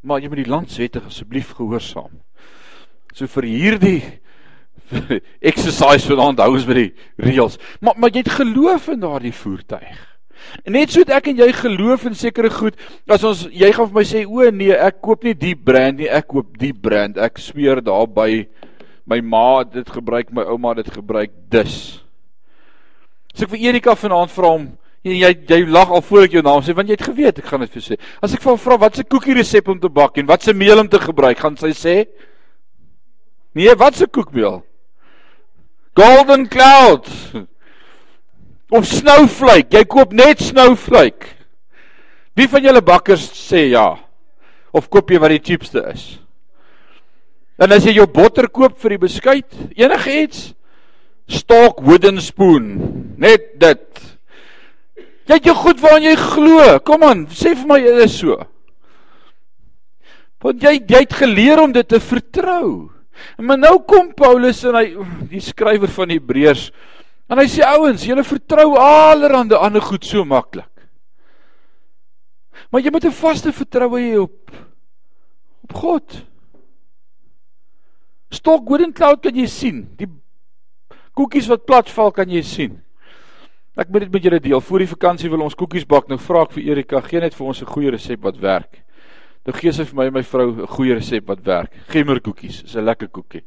[0.07, 2.21] Maar jy moet die landswette asseblief gehoorsaam.
[3.15, 4.01] So vir hierdie
[5.51, 6.93] exercise vanaand hou ons by die
[7.23, 7.59] reëls.
[7.85, 9.99] Maar maar jy het geloof in daardie voertuig.
[10.71, 12.79] Net so het ek en jy geloof in sekere goed.
[13.11, 16.09] As ons jy gaan vir my sê o nee, ek koop nie die brand nie,
[16.09, 17.19] ek koop die brand.
[17.21, 18.47] Ek sweer daarby
[19.09, 21.79] my ma het dit gebruik, my ouma het dit gebruik, dus.
[23.35, 24.69] As ek vir Erika vanaand vra hom,
[25.07, 27.49] jy jy, jy lag al voor ek jou naam sê, want jy het geweet ek
[27.49, 27.99] gaan dit vir sê.
[28.21, 30.55] As ek vir hom vra wat se koekie resep om te bak en wat se
[30.57, 32.01] meel om te gebruik, gaan sy sê
[33.59, 34.61] Nee, wat se koekmeel?
[35.97, 37.09] Golden Cloud.
[38.71, 39.73] Of Snowflake.
[39.73, 41.33] Jy koop net Snowflake.
[42.39, 43.97] Wie van julle bakkers sê ja?
[44.71, 46.05] Of koop jy wat die cheapste is?
[47.59, 50.53] En as jy jou botter koop vir die beskuit, enigiets
[51.29, 52.69] stock wooden spoon,
[53.21, 54.05] net dit.
[55.29, 56.69] Jy het jou goed waaraan jy glo.
[56.89, 58.39] Kom aan, sê vir my dit is so.
[60.41, 62.89] Want jy jy het geleer om dit te vertrou.
[63.43, 64.87] Maar nou kom Paulus en hy
[65.29, 66.69] die skrywer van Hebreërs
[67.29, 70.71] en hy sê ouens, julle vertrou allerhande ander goed so maklik.
[72.71, 74.51] Maar jy moet 'n vaste vertroue hê op
[75.65, 76.25] op God.
[78.31, 79.87] Stok Golden Cloud kan jy sien.
[79.97, 80.09] Die
[81.17, 82.77] koekies wat platval kan jy sien.
[83.79, 84.61] Ek moet dit met julle deel.
[84.61, 86.09] Voor die vakansie wil ons koekies bak.
[86.11, 88.83] Nou vra ek vir Erika, gee net vir ons 'n goeie resep wat werk.
[89.47, 91.73] Nou gee sy vir my en my vrou 'n goeie resep wat werk.
[91.89, 93.45] Gemmerkoekies, is 'n lekker koekie.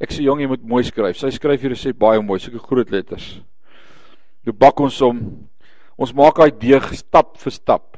[0.00, 1.16] Ek sê jong, jy moet mooi skryf.
[1.16, 3.40] Sy skryf die resep baie mooi, sulke groot letters.
[4.46, 5.48] Nou bak ons hom.
[5.98, 7.96] Ons maak daai deeg stap vir stap.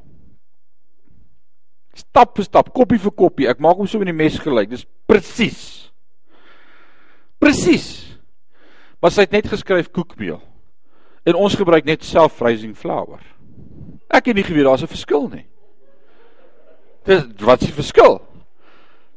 [1.95, 3.49] Stap vir stap, koppie vir koppie.
[3.49, 4.69] Ek maak hom so met die mes gelyk.
[4.69, 5.84] Dis presies.
[7.45, 7.89] Presies.
[9.03, 10.41] Maar sy het net geskryf koekmeel.
[11.29, 13.21] En ons gebruik net self-rising flour.
[14.09, 15.47] Ek het nie geweet daar's 'n verskil nie.
[17.05, 18.21] Dis wat die verskil?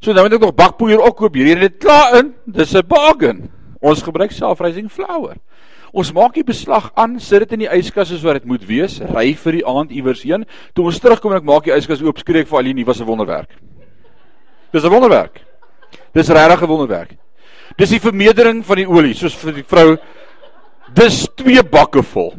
[0.01, 1.33] So nou moet ek nog bakpoeier ook koop.
[1.33, 2.33] Hierdie het dit klaar in.
[2.45, 3.49] Dis 'n bargain.
[3.81, 5.37] Ons gebruik self-rising flour.
[5.93, 8.99] Ons maak die beslag aan, sit dit in die yskas soos wat dit moet wees,
[8.99, 10.45] ry vir die aand iewers heen.
[10.73, 13.05] Toe ons terugkom en ek maak die yskas oop, skree ek vir Aline, "Was 'n
[13.05, 13.49] wonderwerk."
[14.71, 15.41] Dis 'n wonderwerk.
[16.13, 17.17] Dis regtig 'n wonderwerk.
[17.77, 19.97] Dis die vermeerdering van die olie, soos vir die vrou.
[20.97, 22.31] Dis twee bakke vol.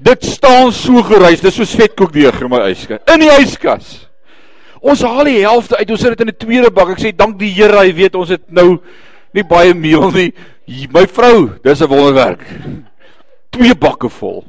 [0.00, 3.02] Dit staan so gereis, dis so vetkoekdeeg in my yskas.
[3.12, 3.90] In die yskas.
[4.80, 6.90] Ons haal die helfte uit, ons sit dit in 'n tweede bak.
[6.90, 8.80] Ek sê dank die Here, hy weet ons het nou
[9.34, 10.32] nie baie meel nie.
[10.92, 12.46] My vrou, dis 'n wonderwerk.
[13.50, 14.44] Twee bakke vol.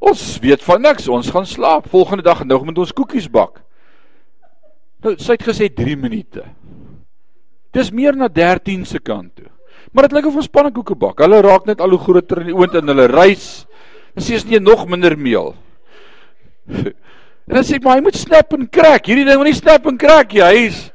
[0.00, 1.88] Ons weet van niks, ons gaan slaap.
[1.88, 3.62] Volgende dag nou moet ons koekies bak.
[5.04, 6.42] Nou, sy het gesê 3 minute.
[7.74, 9.50] Dis meer na 13 se kant toe.
[9.92, 11.20] Maar dit lyk of ons pannekoeke bak.
[11.22, 13.66] Hulle raak net al hoe groter in die oond en hulle rys.
[14.16, 15.54] Dan sê jy nog minder meel.
[17.48, 19.06] En dan sê ek maar hy moet snap en krak.
[19.08, 20.44] Hierdie ding moet nie snap en krak nie.
[20.44, 20.88] Hy's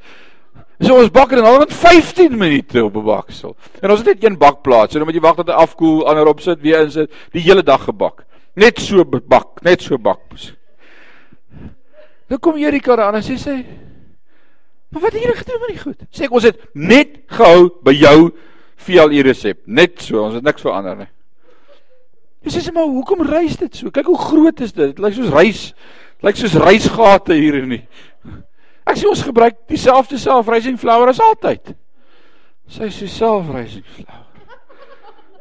[0.83, 3.55] So ons bak en al met 15 minute op 'n baksel.
[3.81, 4.91] En ons het net een bakplaas.
[4.91, 7.83] So dan moet jy wag tot hy afkoel, ander opsit, weer insit, die hele dag
[7.83, 8.25] gebak.
[8.55, 10.19] Net so bak, net so bak.
[12.27, 13.65] Nou kom Erika daar en sê sy:
[14.93, 17.91] "Maar wat het jy gedoen met die goed?" Sê ek: "Ons het net gehou by
[17.97, 18.32] jou
[18.84, 21.10] VLI resep, net so, ons het niks verander nie.
[22.43, 23.91] Dis is maar hoekom reis dit so?
[23.93, 24.91] Kyk hoe groot is dit.
[24.91, 25.62] Dit lyk soos reis,
[26.25, 27.84] lyk soos reisgate hier in die.
[28.84, 31.71] Ek sê ons gebruik dieselfde self-rising flour as altyd.
[32.67, 34.27] Sy sê self-rising flour.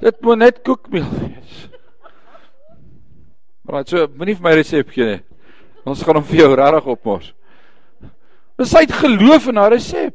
[0.03, 1.59] Dit moet net koekmeel wees.
[3.67, 5.21] Maar so, moenie vir my resep gee nie.
[5.87, 7.33] Ons gaan hom vir jou regtig opmors.
[8.61, 10.15] Dis hy het geloof in haar resep.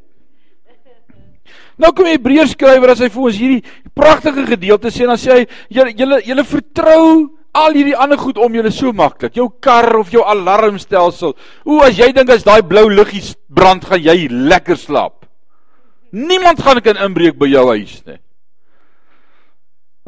[1.78, 5.20] Nou kom die Hebreërs skrywer as hy vir ons hierdie pragtige gedeelte sê en dan
[5.22, 5.44] sê hy
[5.78, 7.10] julle julle julle vertrou
[7.58, 9.36] al hierdie ander goed om julle so maklik.
[9.38, 11.36] Jou kar of jou alarmstelsel.
[11.66, 15.26] O, as jy dink as daai blou liggies brand, gaan jy lekker slaap.
[16.14, 18.20] Niemand gaan kan inbreek by jou huis nie.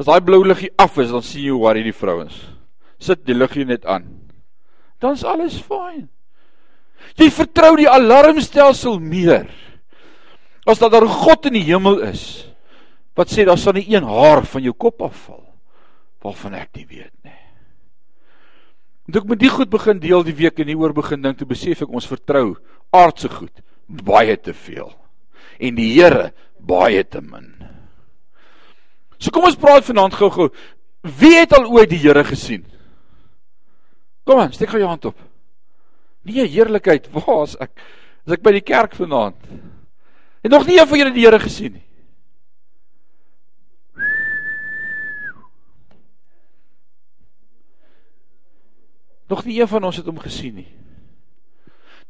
[0.00, 2.38] As daai blou liggie af is, dan sien jy hoe worry die vrouens.
[3.02, 4.06] Sit die liggie net aan.
[5.00, 6.08] Dan's alles fyn.
[7.18, 9.48] Jy vertrou die alarmstelsel meer
[10.66, 12.46] as dat daar 'n God in die hemel is
[13.16, 15.44] wat sê daar sal nie een haar van jou kop afval
[16.22, 17.40] waarvan ek nie weet nie.
[19.08, 21.82] En ek moet die goed begin deel die week en hieroor begin dink te besef
[21.82, 22.56] ek ons vertrou
[22.92, 24.92] aardse goed baie te veel
[25.58, 27.54] en die Here baie te min.
[29.18, 30.48] So kom ons praat vanaand gou-gou.
[31.02, 32.64] Wie het al ooit die Here gesien?
[34.24, 35.29] Kom aan, steek gou jou hand op.
[36.22, 37.78] Nee, heerlikheid, waar is ek?
[38.26, 39.38] Is ek by die kerk vanaand?
[40.44, 41.86] Het nog nie een van julle die Here gesien nie.
[49.30, 50.68] Nog nie een van ons het hom gesien nie.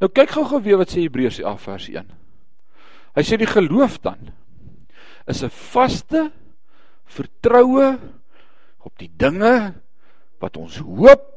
[0.00, 2.12] Nou kyk gou-gou weer wat sê Hebreërs 11 vers 1.
[3.18, 4.30] Hy sê die geloof dan
[5.28, 6.30] is 'n vaste
[7.04, 7.98] vertroue
[8.78, 9.74] op die dinge
[10.40, 11.29] wat ons hoop.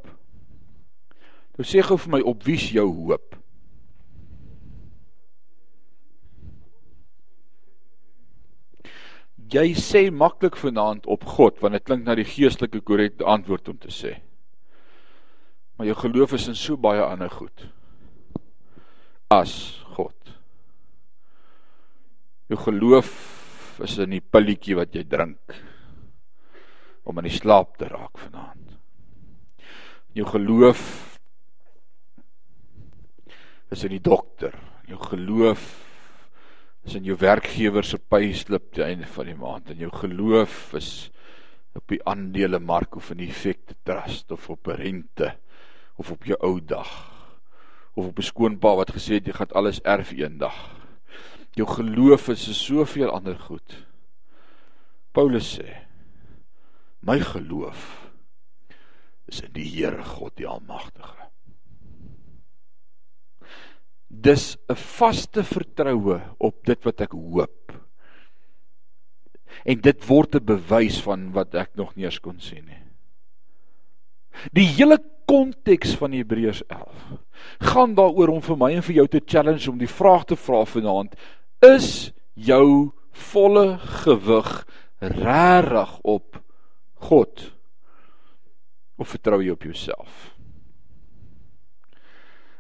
[1.58, 3.36] Nou sê gou vir my op wie is jou hoop?
[9.54, 13.78] Jy sê maklik vanaand op God want dit klink na die geestelike korrekte antwoord om
[13.78, 14.16] te sê.
[15.78, 17.68] Maar jou geloof is in so baie ander goed
[19.34, 19.54] as
[19.94, 20.34] God.
[22.50, 23.14] Jou geloof
[23.82, 25.56] is in die pilletjie wat jy drink
[27.04, 28.78] om in die slaap te raak vanaand.
[30.18, 31.13] Jou geloof
[33.74, 34.54] is in die dokter.
[34.88, 35.64] Jou geloof
[36.84, 40.92] is in jou werkgewer se payslip te einde van die maand en jou geloof is
[41.74, 45.32] op die aandelemark of in die effekte trust of op rente
[45.98, 46.92] of op jou ou dag
[47.94, 50.58] of op 'n skoonpa wat gesê het jy gaan alles erf eendag.
[51.54, 53.86] Jou geloof is so soveel ander goed.
[55.12, 55.86] Paulus sê
[57.02, 58.10] my geloof
[59.28, 61.23] is in die Here God die Almagtige.
[64.22, 67.74] Dis 'n vaste vertroue op dit wat ek hoop.
[69.66, 72.82] En dit word 'n bewys van wat ek nog nie eens kon sien nie.
[74.52, 77.04] Die hele konteks van Hebreërs 11
[77.60, 80.66] gaan daaroor om vir my en vir jou te challenge om die vraag te vra
[80.66, 81.16] vanaand:
[81.62, 84.68] Is jou volle gewig
[85.00, 86.42] regtig op
[86.94, 87.52] God?
[88.98, 90.33] Of vertrou jy op jouself?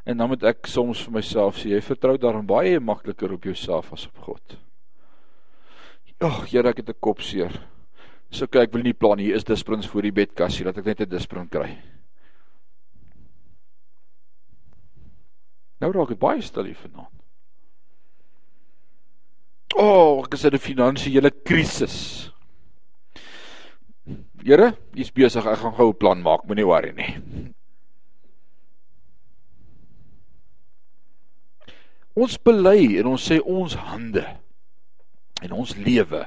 [0.03, 3.93] En dan moet ek soms vir myself sê, jy vertrou daarom baie makliker op jouself
[3.95, 4.57] as op God.
[6.23, 7.51] Ag, Here, ek het 'n kop seer.
[8.31, 11.01] So kyk, ek wil nie plan hier is disprins voor die bedkassie dat ek net
[11.01, 11.77] 'n disprin kry.
[15.79, 17.11] Nou raak dit baie stil hier vanaand.
[19.75, 22.31] O, oh, ek is in 'n finansiële krisis.
[24.43, 27.42] Here, jy's besig, ek gaan gou 'n plan maak, moenie worry nie.
[32.13, 34.23] Ons bely en ons sê ons hande
[35.43, 36.21] en ons lewe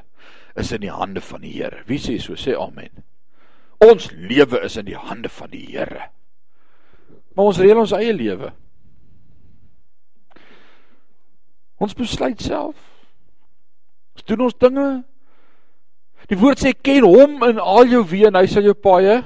[0.59, 1.83] is in die hande van die Here.
[1.87, 2.35] Wie sê so?
[2.35, 3.05] Sê amen.
[3.85, 6.09] Ons lewe is in die hande van die Here.
[7.37, 8.51] Maar ons reël ons eie lewe.
[11.79, 12.77] Ons besluit self.
[14.17, 14.89] Ons doen ons dinge.
[16.31, 19.21] Die woord sê ken hom in al jou weë en hy sal jou paaie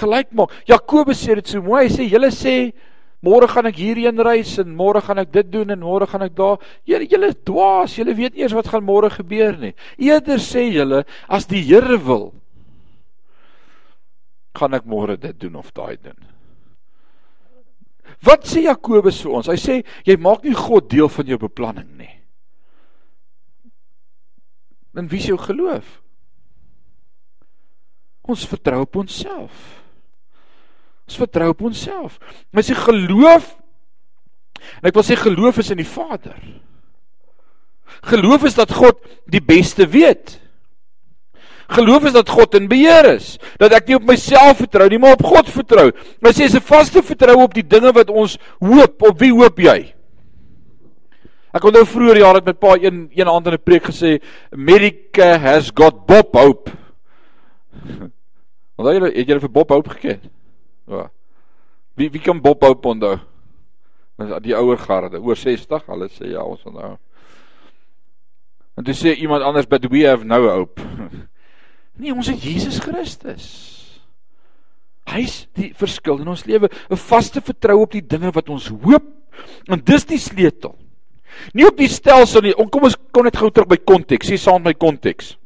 [0.00, 0.54] gelyk maak.
[0.68, 1.84] Jakobus sê dit so mooi.
[1.84, 2.56] Hy sê julle sê
[3.22, 6.34] môre gaan ek hierheen reis en môre gaan ek dit doen en môre gaan ek
[6.38, 6.58] daar.
[6.88, 9.74] Julle julle dwaas, julle weet nie eers wat gaan môre gebeur nie.
[9.98, 12.32] Eerder sê julle as die Here wil
[14.58, 16.18] gaan ek môre dit doen of daai doen.
[18.22, 19.50] Wat sê Jakobus vir ons?
[19.50, 22.12] Hy sê jy maak nie God deel van jou beplanning nie.
[24.92, 26.02] Dan wie is jou geloof?
[28.28, 29.81] Ons vertrou op onsself.
[31.06, 32.18] Ons vertrou op onsself.
[32.50, 33.56] Maar sy geloof
[34.80, 36.38] en ek wil sê geloof is in die Vader.
[38.06, 38.98] Geloof is dat God
[39.30, 40.38] die beste weet.
[41.72, 45.16] Geloof is dat God in beheer is, dat ek nie op myself vertrou nie, maar
[45.16, 45.88] op God vertrou.
[46.20, 49.02] Maar sê is 'n vaste vertroue op die dinge wat ons hoop.
[49.02, 49.94] Op wie hoop jy?
[51.52, 54.20] Ek onthou vroeër jaar het met pa een een aand in 'n preek gesê,
[54.52, 56.70] America has got Bob Hope.
[58.76, 60.20] Onthou jy het jy vir Bob Hope geken?
[60.86, 61.10] Ja.
[61.94, 63.18] Wie wie kan Bob Hope onthou?
[64.42, 66.96] Die ouer garde, oor 60, hulle sê ja, ons onthou.
[68.78, 70.80] En dis sê iemand anders, but we have no hope.
[71.92, 73.46] Nee, ons het Jesus Christus.
[75.12, 79.04] Hy's die verskil in ons lewe, 'n vaste vertroue op die dinge wat ons hoop.
[79.68, 80.72] En dis die sleutel.
[81.52, 82.54] Nie op die stelsel nie.
[82.54, 84.26] Kom ons kom net gou terug by konteks.
[84.26, 85.36] Sien saam met my konteks.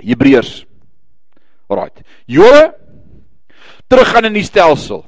[0.00, 0.64] Hebreërs.
[1.68, 2.02] Alraait.
[2.26, 2.74] Jode
[3.90, 5.02] teruggaan in die stelsel.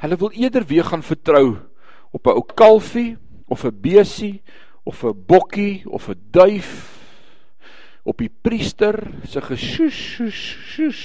[0.00, 1.58] Hulle wil eerder weer gaan vertrou
[2.10, 3.16] op 'n ou kalfie
[3.48, 4.42] of 'n besie
[4.84, 6.96] of 'n bokkie of 'n duif
[8.06, 8.94] op die priester
[9.26, 10.40] se gesjoes sjoes
[10.74, 11.02] sjoes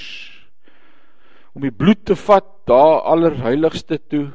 [1.52, 4.30] om die bloed te vat daar allerheiligste toe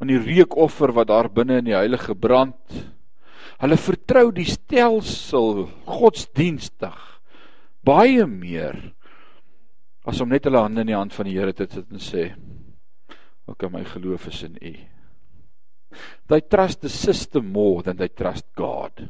[0.00, 2.78] aan die reukoffer wat daar binne in die heilige brand
[3.60, 7.00] hulle vertrou die stelsel godsdienstig
[7.82, 8.78] baie meer
[10.10, 12.30] as om net hulle hande in die hand van die Here te sit en sê
[13.50, 14.74] ok my geloof is in u
[16.30, 19.08] they trust the system more than they trust god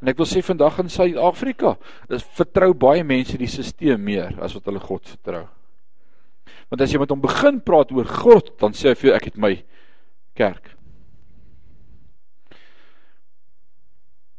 [0.00, 1.74] En ek wil sê vandag in Suid-Afrika,
[2.12, 5.44] is vertrou baie mense die stelsel meer as wat hulle God vertrou.
[6.70, 9.28] Want as jy met hom begin praat oor God, dan sê hy vir jou ek
[9.30, 9.52] het my
[10.36, 10.72] Kerk.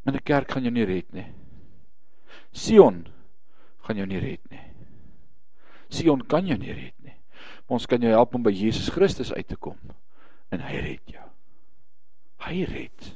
[0.08, 1.26] En 'n kerk gaan jou nie red nie.
[2.54, 3.08] Sion
[3.84, 4.67] gaan jou nie red nie.
[5.90, 7.16] Sion kan jou nie red nie.
[7.68, 9.78] Maar ons kan jou help om by Jesus Christus uit te kom
[10.54, 11.24] en hy red jou.
[12.48, 13.08] Hy red.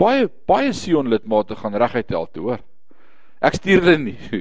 [0.00, 2.64] Baie baie Sion lidmate gaan reguit hel toe, hoor.
[3.40, 4.18] Ek stuur hulle nie.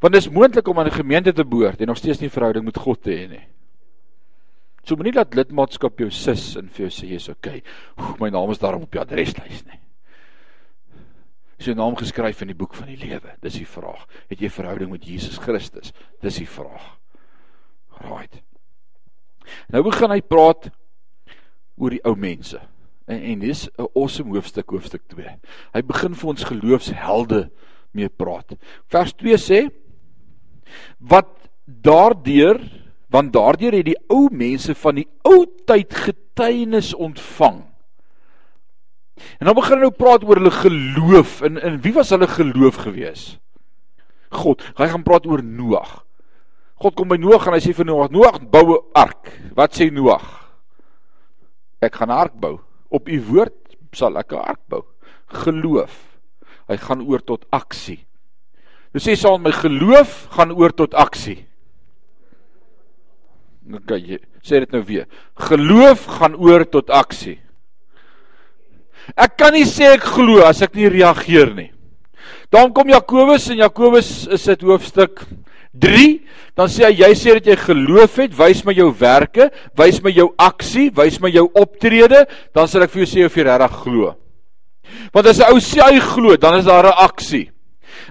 [0.00, 2.64] Want dit is moontlik om aan 'n gemeente te behoort en nog steeds nie verhouding
[2.64, 3.46] met God te hê nie.
[4.84, 7.62] So moenie dat lidmaatskap jou sis en vir jou sê jy's okay.
[7.98, 9.80] Oef, my naam is daarop op die adreslys nie.
[11.60, 13.34] Is jou naam geskryf in die boek van die lewe?
[13.44, 14.06] Dis die vraag.
[14.30, 15.92] Het jy verhouding met Jesus Christus?
[16.24, 16.86] Dis die vraag.
[18.00, 18.40] Right.
[19.68, 20.70] Nou begin hy praat
[21.76, 22.56] oor die ou mense.
[23.04, 25.36] En en dis 'n awesome hoofstuk hoofstuk 2.
[25.74, 27.50] Hy begin vir ons geloofshelde
[27.92, 28.56] mee praat.
[28.88, 29.68] Vers 2 sê
[30.98, 31.28] wat
[31.66, 32.60] daardeur
[33.10, 37.69] want daardeur het die ou mense van die ou tyd getuienis ontvang.
[39.40, 43.38] En dan begin nou praat oor hulle geloof en in wie was hulle geloof gewees?
[44.30, 44.62] God.
[44.78, 46.04] Hy gaan praat oor Noag.
[46.80, 49.90] God kom by Noag en hy sê vir Noag: "Noag, bou 'n ark." Wat sê
[49.92, 50.24] Noag?
[51.80, 52.60] Ek gaan 'n ark bou.
[52.90, 54.84] Op u woord sal ek 'n ark bou.
[55.26, 56.18] Geloof.
[56.68, 58.06] Hy gaan oor tot aksie.
[58.94, 61.46] Nou sê saam my geloof gaan oor tot aksie.
[63.70, 65.06] Okay, sê dit nou weer.
[65.34, 67.38] Geloof gaan oor tot aksie.
[69.16, 71.70] Ek kan nie sê ek glo as ek nie reageer nie.
[72.50, 75.22] Dan kom Jakobus en Jakobus is dit hoofstuk
[75.80, 76.06] 3,
[76.58, 80.10] dan sê hy jy sê dat jy geloof het, wys my jou werke, wys my
[80.10, 83.78] jou aksie, wys my jou optrede, dan sal ek vir jou sê of jy regtig
[83.84, 84.16] glo.
[85.14, 87.50] Want as 'n ou sê hy glo, dan is daar 'n aksie.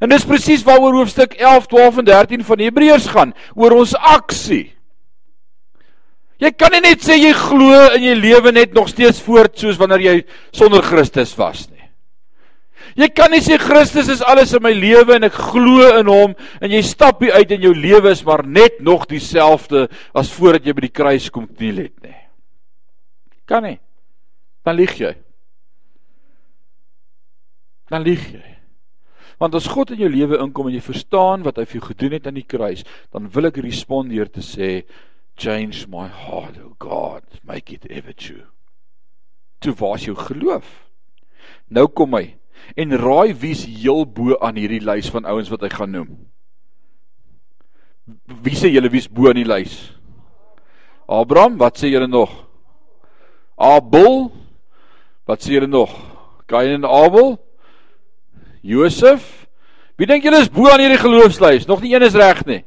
[0.01, 4.71] En dis presies waaroor hoofstuk 11, 12 en 13 van Hebreërs gaan, oor ons aksie.
[6.39, 9.79] Jy kan nie net sê jy glo en jy lewe net nog steeds voort soos
[9.79, 10.15] wanneer jy
[10.55, 11.83] sonder Christus was nie.
[12.99, 16.35] Jy kan nie sê Christus is alles in my lewe en ek glo in hom
[16.63, 20.65] en jy stap hier uit en jou lewe is maar net nog dieselfde as voordat
[20.65, 22.17] jy by die kruis kom kniel het nie.
[23.49, 23.77] Kan nie.
[24.63, 25.11] Dan lieg jy.
[27.89, 28.45] Dan lieg jy.
[29.39, 32.17] Want as God in jou lewe inkom en jy verstaan wat hy vir jou gedoen
[32.17, 34.81] het aan die kruis, dan wil ek respond deur te sê
[35.39, 38.45] change my heart, oh God, make it ever true.
[39.61, 40.67] Toe was jou geloof.
[41.71, 42.35] Nou kom hy
[42.75, 46.11] en raai wie's heel bo aan hierdie lys van ouens wat hy gaan noem.
[48.43, 49.77] Wie sê julle wie's bo aan die lys?
[51.09, 52.31] Abraham, wat sê julle nog?
[53.57, 54.29] Abel,
[55.29, 55.93] wat sê julle nog?
[56.49, 57.37] Kain en Abel?
[58.65, 59.47] Josef?
[59.97, 61.67] Wie dink julle is bo aan hierdie geloofslys?
[61.69, 62.63] Nog nie een is reg nie.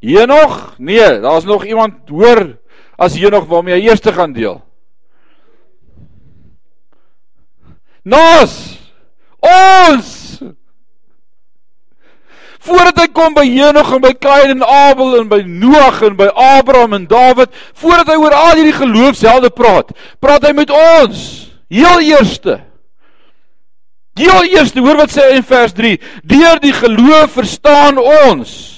[0.00, 0.74] Henog?
[0.78, 2.58] Nee, daar's nog iemand hoor
[2.96, 4.62] as Henog waarmee hy eers gaan deel.
[8.02, 8.78] Nos!
[9.38, 10.14] Ons!
[12.58, 16.28] Voordat hy kom by Henog en by Kain en Abel en by Noag en by
[16.34, 21.20] Abraham en Dawid, voordat hy oor al hierdie geloofshelde praat, praat hy met ons.
[21.72, 22.58] Heel eerste.
[24.18, 25.94] Heel eerste, hoor wat sê hy in vers 3:
[26.26, 28.77] Deur die geloof verstaan ons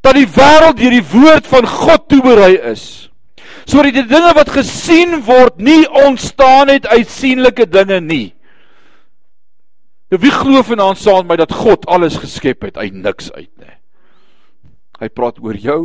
[0.00, 3.10] dat die wêreld deur die woord van God toeberei is.
[3.66, 8.36] Sodat die dinge wat gesien word nie ontstaan het uit sienlike dinge nie.
[10.10, 13.50] Nou wie glo vanaand saam met my dat God alles geskep het uit niks uit
[13.58, 13.72] nê?
[15.00, 15.80] Hy praat oor jou.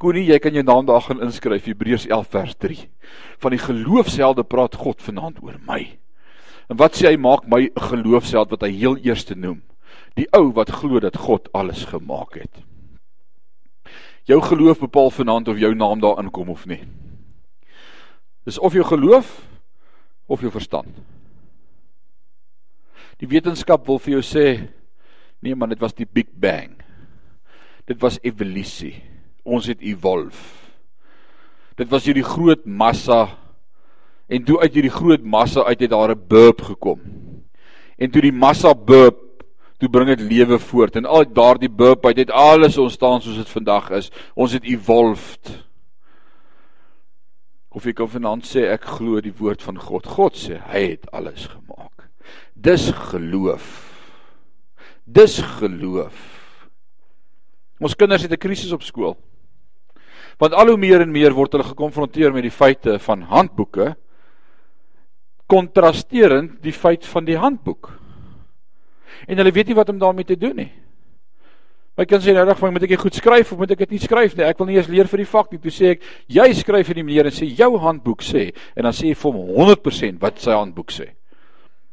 [0.00, 2.78] Koenie, jy kan jou naam daar gaan inskryf Hebreërs 11 vers 3.
[3.44, 5.84] Van die geloofshelde praat God vanaand oor my.
[6.72, 9.62] En wat sê hy maak my 'n geloofsheld wat hy heel eerste noem?
[10.16, 12.64] Die ou wat glo dat God alles gemaak het.
[14.28, 16.82] Jou geloof bepaal vanaand of jou naam daarin kom of nie.
[18.46, 19.30] Dis of jou geloof
[20.26, 20.94] of jou verstand.
[23.22, 24.46] Die wetenskap wil vir jou sê
[25.42, 26.76] nee man, dit was die Big Bang.
[27.86, 28.94] Dit was evolusie.
[29.42, 30.38] Ons het evolve.
[31.78, 33.24] Dit was hierdie groot massa
[34.30, 37.00] en toe uit hierdie groot massa uit het daar 'n burp gekom.
[37.98, 39.18] En toe die massa burp
[39.82, 43.90] toe bring dit lewe voort en al daardie burp het alles ontstaan soos dit vandag
[43.98, 44.10] is.
[44.38, 45.50] Ons het evolved.
[47.74, 50.06] Of ek kan vanaand sê ek glo die woord van God.
[50.06, 52.06] God sê hy het alles gemaak.
[52.54, 53.66] Dis geloof.
[55.02, 56.20] Dis geloof.
[57.82, 59.16] Ons kinders het 'n krisis op skool.
[60.38, 63.96] Want al hoe meer en meer word hulle gekonfronteer met die feite van handboeke
[65.46, 68.01] kontrasterend die feit van die handboek
[69.26, 70.70] en hulle weet nie wat om daarmee te doen nie.
[71.96, 73.90] My kind sê nou reg van moet ek dit goed skryf of moet ek dit
[73.94, 74.44] nie skryf nie?
[74.48, 75.58] Ek wil nie eers leer vir die vak nie.
[75.60, 78.96] Toe sê ek, jy skryf vir die meneer en sê jou handboek sê en dan
[78.96, 81.10] sê jy vir hom 100% wat sy handboek sê.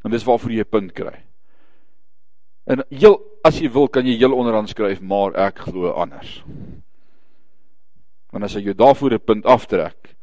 [0.08, 1.18] En dis waarvoor jy 'n punt kry.
[2.68, 6.44] En heel as jy wil kan jy heel onderaan skryf, maar ek glo anders.
[8.32, 10.16] Want as jy daarvoor 'n punt aftrek,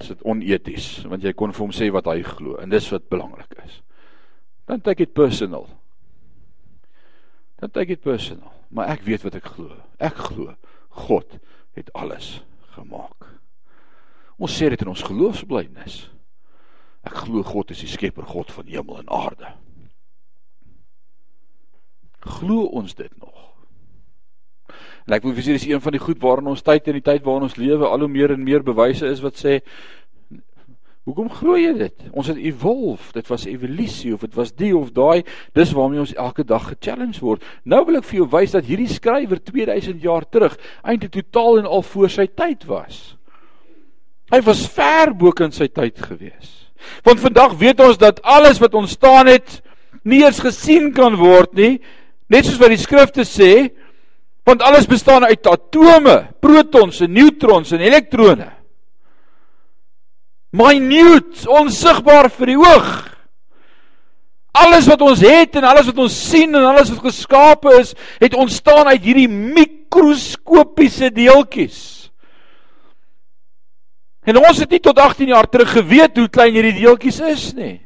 [0.00, 3.08] is dit oneties want jy kon vir hom sê wat hy glo en dis wat
[3.08, 3.80] belangrik is.
[4.66, 5.66] Dan take it personal.
[7.58, 9.72] Dan take it personal maar ek weet wat ek glo.
[9.96, 10.54] Ek glo
[11.04, 11.38] God
[11.78, 12.38] het alles
[12.76, 13.28] gemaak.
[14.38, 16.02] Ons sê dit in ons geloofsbelijdenis.
[17.06, 19.52] Ek glo God is die skepper God van hemel en aarde.
[22.28, 23.36] Glo ons dit nog?
[25.08, 27.06] En ek wil vir julle dis een van die goed waarin ons tyd en die
[27.06, 29.60] tyd waarin ons lewe al hoe meer en meer bewyse is wat sê
[31.08, 32.02] Hoekom glo jy dit?
[32.12, 33.14] Ons het evolve.
[33.16, 35.22] Dit was evolusie of dit was die of daai.
[35.56, 37.46] Dis waarmee ons elke dag ge-challenge word.
[37.64, 41.70] Nou wil ek vir jou wys dat hierdie skrywer 2000 jaar terug eintlik totaal en
[41.70, 42.98] al voor sy tyd was.
[44.28, 46.52] Hy was ver bo kan sy tyd gewees.
[47.08, 49.62] Want vandag weet ons dat alles wat ontstaan het
[50.04, 51.78] nie eens gesien kan word nie,
[52.28, 53.70] net soos wat die skrifte sê,
[54.44, 58.57] want alles bestaan uit atome, protons en neutrons en elektrone
[60.50, 62.90] minute, onsigbaar vir die oog.
[64.58, 68.34] Alles wat ons het en alles wat ons sien en alles wat geskape is, het
[68.34, 72.10] ontstaan uit hierdie mikroskopiese deeltjies.
[74.28, 77.76] En ons het nie tot 18 jaar terug geweet hoe klein hierdie deeltjies is nie.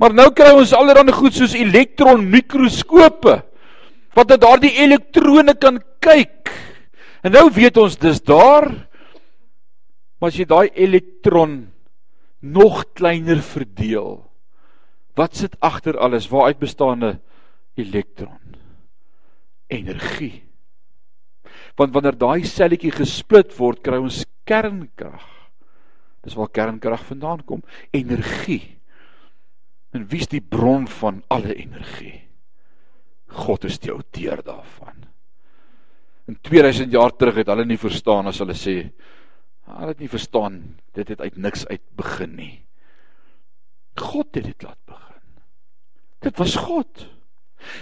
[0.00, 3.36] Maar nou kry ons allerlei goed soos elektron mikroskope
[4.14, 6.50] wat dat daardie elektrone kan kyk.
[7.26, 8.68] En nou weet ons dis daar
[10.24, 11.50] Maar as jy daai elektron
[12.40, 14.22] nog kleiner verdeel,
[15.20, 16.30] wat sit agter alles?
[16.32, 17.20] Waaruit bestaan 'n
[17.76, 18.56] elektron?
[19.68, 20.48] Energie.
[21.76, 25.28] Want wanneer daai selletjie gesplit word, kry ons kernkrag.
[26.22, 27.62] Dis waar kernkrag vandaan kom,
[27.92, 28.80] energie.
[29.92, 32.28] En wie's die bron van alle energie?
[33.28, 35.04] God is die outeur daarvan.
[36.28, 38.90] In 2000 jaar terug het hulle nie verstaan as hulle sê
[39.64, 40.60] Hulle het nie verstaan
[40.96, 42.54] dit het uit niks uit begin nie.
[43.96, 45.22] God het dit laat begin.
[46.24, 47.06] Dit was God.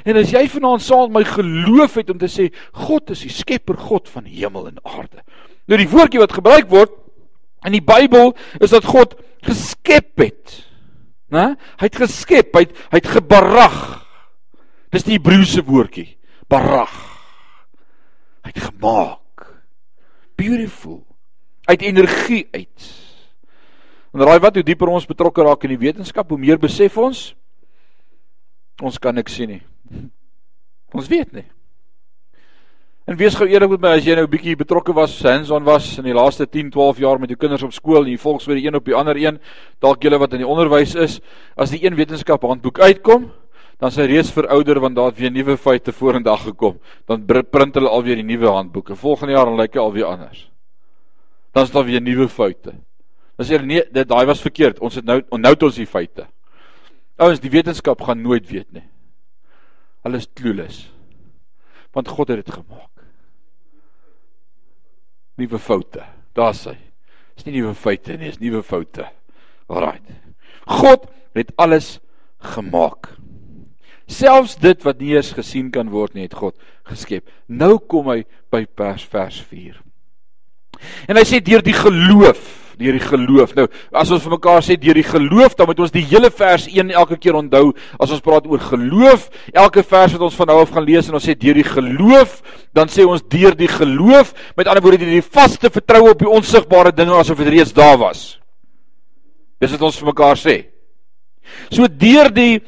[0.06, 2.48] En as jy vanaand saam my geloof het om te sê
[2.84, 5.24] God is die skepper God van hemel en aarde.
[5.66, 6.94] Nou die woordjie wat gebruik word
[7.66, 10.58] in die Bybel is dat God geskep het.
[11.32, 11.54] Né?
[11.80, 13.80] Hy het geskep, hy het, hy het gebarag.
[14.92, 16.12] Dis die Hebreëse woordjie,
[16.52, 16.92] barag.
[18.44, 19.48] Hy het gemaak.
[20.36, 21.00] Beautiful
[21.64, 22.90] uit energie uit.
[24.12, 27.32] En raai wat hoe dieper ons betrokke raak in die wetenskap, hoe meer besef ons
[28.82, 29.62] ons kan niks sien nie.
[30.96, 31.44] Ons weet nie.
[33.06, 35.98] En wees gou eerlik met my as jy nou 'n bietjie betrokke was, hands-on was
[35.98, 38.54] in die laaste 10, 12 jaar met jou kinders op skool en jy volg vir
[38.58, 39.38] die een op die ander een,
[39.80, 41.20] dalk julle wat in die onderwys is,
[41.56, 43.30] as die een wetenskap handboek uitkom,
[43.78, 46.78] dan sy reeds verouder want daar het weer nuwe feite vorendag gekom.
[47.06, 48.96] Dan print hulle alweer die nuwe handboeke.
[48.96, 50.51] Volgende jaar dan lyk dit alweer anders
[51.52, 52.74] dan is daar weer nuwe foute.
[53.36, 54.80] Dan sê hulle nee, dit daai was verkeerd.
[54.84, 56.26] Ons het nou onthou ons die feite.
[57.20, 58.84] Ouens, die wetenskap gaan nooit weet nie.
[60.06, 60.86] Hulle is clueless.
[61.92, 63.04] Want God het dit gemaak.
[65.40, 66.04] Nuwe foute.
[66.36, 66.76] Daar's hy.
[67.36, 69.06] Dis nie nuwe feite nie, dis nuwe foute.
[69.68, 70.08] Alraait.
[70.68, 71.96] God het alles
[72.52, 73.12] gemaak.
[74.08, 77.28] Selfs dit wat nie eens gesien kan word nie, het God geskep.
[77.48, 78.22] Nou kom hy
[78.52, 79.78] by vers vers 4.
[81.08, 82.40] En hy sê deur die geloof,
[82.80, 83.54] deur die geloof.
[83.56, 86.66] Nou, as ons vir mekaar sê deur die geloof, dan moet ons die hele vers
[86.70, 89.28] 1 elke keer onthou as ons praat oor geloof.
[89.52, 92.40] Elke vers wat ons van nou af gaan lees en ons sê deur die geloof,
[92.76, 96.30] dan sê ons deur die geloof, met ander woorde deur die vaste vertroue op die
[96.30, 98.38] onsigbare dinge asof dit reeds daar was.
[99.62, 100.56] Dis wat ons vir mekaar sê.
[101.70, 102.62] So deur die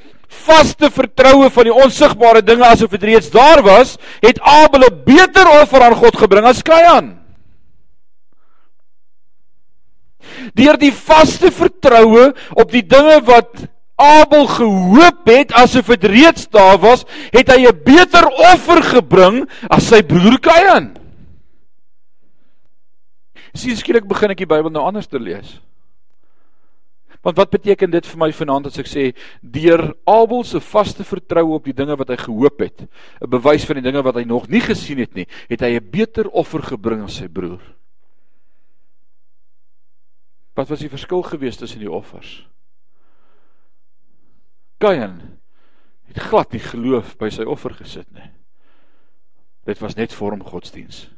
[0.45, 5.47] vaste vertroue van die onsigbare dinge asof dit reeds daar was, het Abel 'n beter
[5.63, 7.24] offer aan God gebring as Kain.
[10.55, 16.79] Deur die vaste vertroue op die dinge wat Abel gehoop het asof dit reeds daar
[16.83, 20.99] was, het hy 'n beter offer gebring as sy broer Kain.
[23.55, 25.61] Sien skielik begin ek die Bybel nou anders te lees.
[27.23, 31.55] Want wat beteken dit vir my vanaand as ek sê deur Abel se vaste vertroue
[31.55, 32.83] op die dinge wat hy gehoop het,
[33.23, 35.91] 'n bewys van die dinge wat hy nog nie gesien het nie, het hy 'n
[35.91, 37.61] beter offer gebring as sy broer.
[40.55, 42.45] Wat was die verskil gewees tussen die offers?
[44.79, 45.19] Kain
[46.05, 48.29] het glad nie geloof by sy offer gesit nie.
[49.65, 51.09] Dit was net vorm godsdiens.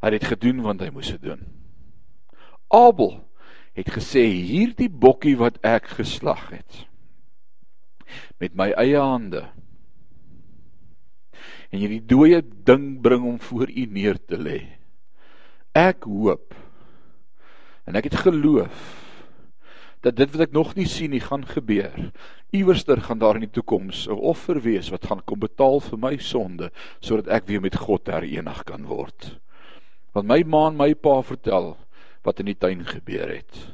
[0.00, 1.42] Hy het dit gedoen want hy moes dit doen.
[2.72, 3.18] Abel
[3.74, 6.84] het gesê hierdie bokkie wat ek geslag het
[8.38, 9.42] met my eie hande
[11.74, 14.60] en hierdie dooie ding bring hom voor u neer te lê.
[15.74, 16.54] Ek hoop
[17.84, 18.92] en ek het geloof
[20.04, 21.94] dat dit wat ek nog nie sien nie gaan gebeur.
[22.52, 26.16] Iewerster gaan daar in die toekoms 'n offer wees wat gaan kom betaal vir my
[26.16, 26.70] sonde
[27.00, 29.40] sodat ek weer met God herenig kan word.
[30.12, 31.76] Want my ma en my pa vertel
[32.22, 33.70] wat in die tuin gebeur het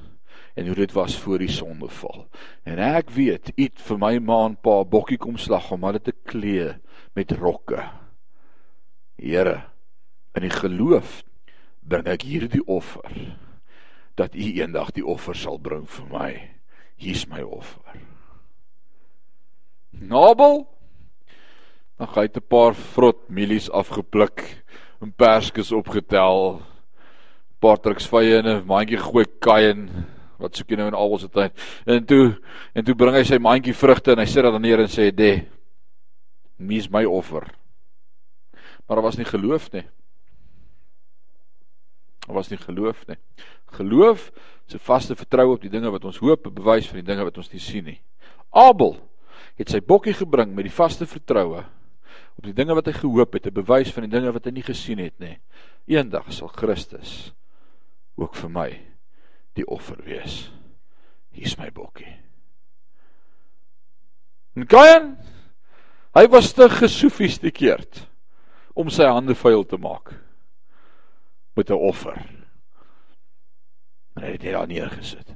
[0.55, 2.29] en hoe dit was voor die sondeval.
[2.63, 6.13] En ek weet, iets vir my ma en pa bokkie kom slag om hulle te
[6.13, 6.75] klee
[7.15, 7.91] met rokke.
[9.17, 9.63] Here,
[10.35, 11.23] in die geloof
[11.81, 13.39] bring ek hierdie offer
[14.21, 16.31] dat u eendag die offer sal bring vir my.
[17.01, 17.97] Hier's my offer.
[19.91, 20.67] Nabel
[22.01, 24.41] dan gaan hy 'n paar vrot mielies afgepluk
[25.03, 26.63] en perskes opgetel.
[27.61, 30.07] Paar truks vye in 'n mandjie gooi kaien
[30.39, 31.53] wat soek jy nou in al ons tyd.
[31.87, 32.41] En toe
[32.75, 35.45] en toe bring hy sy mandjie vrugte en hy sit daar neer en sê: "De,
[36.57, 37.45] mis my offer."
[38.87, 39.85] Maar daar was nie geloof nie.
[42.27, 43.17] Daar was nie geloof nie.
[43.77, 44.31] Geloof
[44.67, 47.25] is 'n vaste vertroue op die dinge wat ons hoop, 'n bewys van die dinge
[47.25, 48.01] wat ons nie sien nie.
[48.51, 49.09] Abel
[49.57, 51.65] het sy bokkie gebring met die vaste vertroue
[52.37, 54.63] op die dinge wat hy gehoop het, 'n bewys van die dinge wat hy nie
[54.63, 55.39] gesien het nie.
[55.87, 57.33] Eendag sal Christus
[58.17, 58.81] ook vir my
[59.55, 60.51] die offer wees.
[61.31, 62.17] Hier's my bokkie.
[64.57, 65.17] En Kain,
[66.15, 68.09] hy was te gesofistikeerd
[68.75, 70.15] om sy hande vuil te maak
[71.61, 72.17] met 'n offer.
[74.15, 75.35] En hy het dit daar neergesit.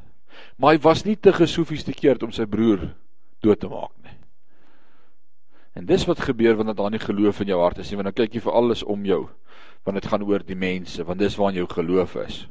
[0.57, 2.95] Maar hy was nie te gesofistikeerd om sy broer
[3.41, 4.17] dood te maak nie.
[5.75, 8.35] En dis wat gebeur wanneer daar nie geloof in jou hart is nie, dan kyk
[8.35, 9.29] jy vir alles om jou,
[9.83, 12.49] want dit gaan oor die mense, want dis waar jou geloof is.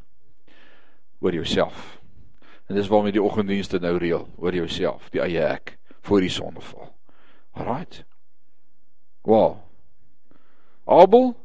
[1.19, 1.99] Oor jouself.
[2.67, 6.29] En dis waarom jy die oggenddienste nou reël, oor jouself, die eie ek voor die
[6.29, 6.91] sondeval.
[7.51, 8.03] Alraight.
[9.21, 9.57] Wow.
[10.85, 11.35] Abel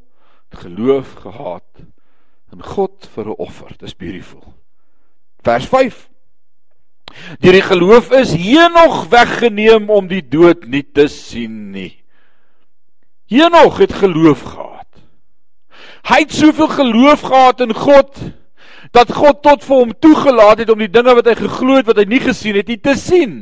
[0.49, 1.85] het geloof gehad
[2.53, 3.75] in God vir 'n offer.
[3.77, 4.53] Dis beautiful.
[5.43, 6.09] Vers 5.
[7.39, 12.03] Deur die geloof is Henog weggeneem om die dood nie te sien nie.
[13.29, 14.87] Henog het geloof gehad.
[16.09, 18.17] Hy het soveel geloof gehad in God
[18.91, 21.99] dat God tot vir hom toegelaat het om die dinge wat hy geglo het wat
[22.01, 23.35] hy nie gesien het nie te sien.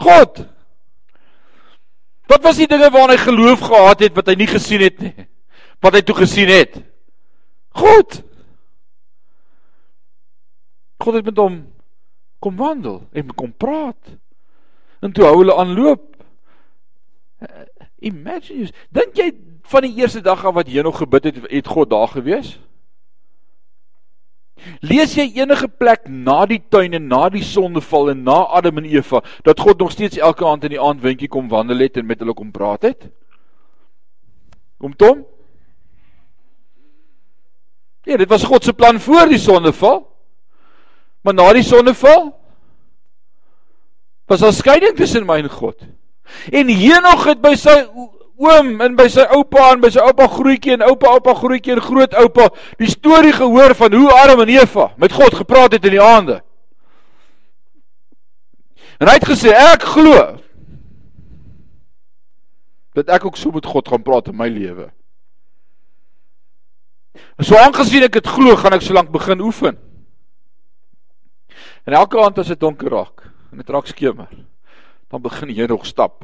[0.00, 0.46] God.
[2.30, 5.28] Wat was die dinge waarna hy geloof gehad het wat hy nie gesien het nie?
[5.82, 6.78] Wat hy toe gesien het.
[7.74, 8.20] God.
[11.02, 11.60] God het met hom
[12.42, 14.16] kom wandel en kom praat.
[15.02, 16.04] En toe hou hulle aanloop.
[17.42, 17.64] Uh,
[18.02, 19.30] imagine, dink jy
[19.70, 22.56] van die eerste dag af wat jy nog gebid het, het God daar gewees?
[24.86, 28.86] Lees jy enige plek na die tuin en na die sondeval en na Adam en
[28.86, 32.06] Eva dat God nog steeds elke aand in die aand windjie kom wandel het en
[32.06, 33.08] met hulle kom praat het?
[34.78, 35.24] Kom Tom?
[38.04, 40.02] Nee, dit was God se plan voor die sondeval.
[41.22, 42.32] Maar na die sondeval
[44.26, 45.78] was daar skeiding tussen my en God.
[46.50, 47.74] En Henog het by sy
[48.42, 51.82] oom en by sy oupa en by sy oupa grootjie en oupa oupa grootjie en
[51.84, 52.48] grootoupa
[52.80, 56.40] die storie gehoor van hoe Adam en Eva met God gepraat het in die aande.
[58.98, 60.16] En hy het gesê ek glo
[62.96, 64.90] dat ek ook so met God gaan praat in my lewe.
[67.42, 69.78] So aangesien ek dit glo, gaan ek solank begin oefen.
[71.86, 74.30] En elke aand as dit donker raak en dit raak skemer,
[75.12, 76.22] dan begin jy nog stap.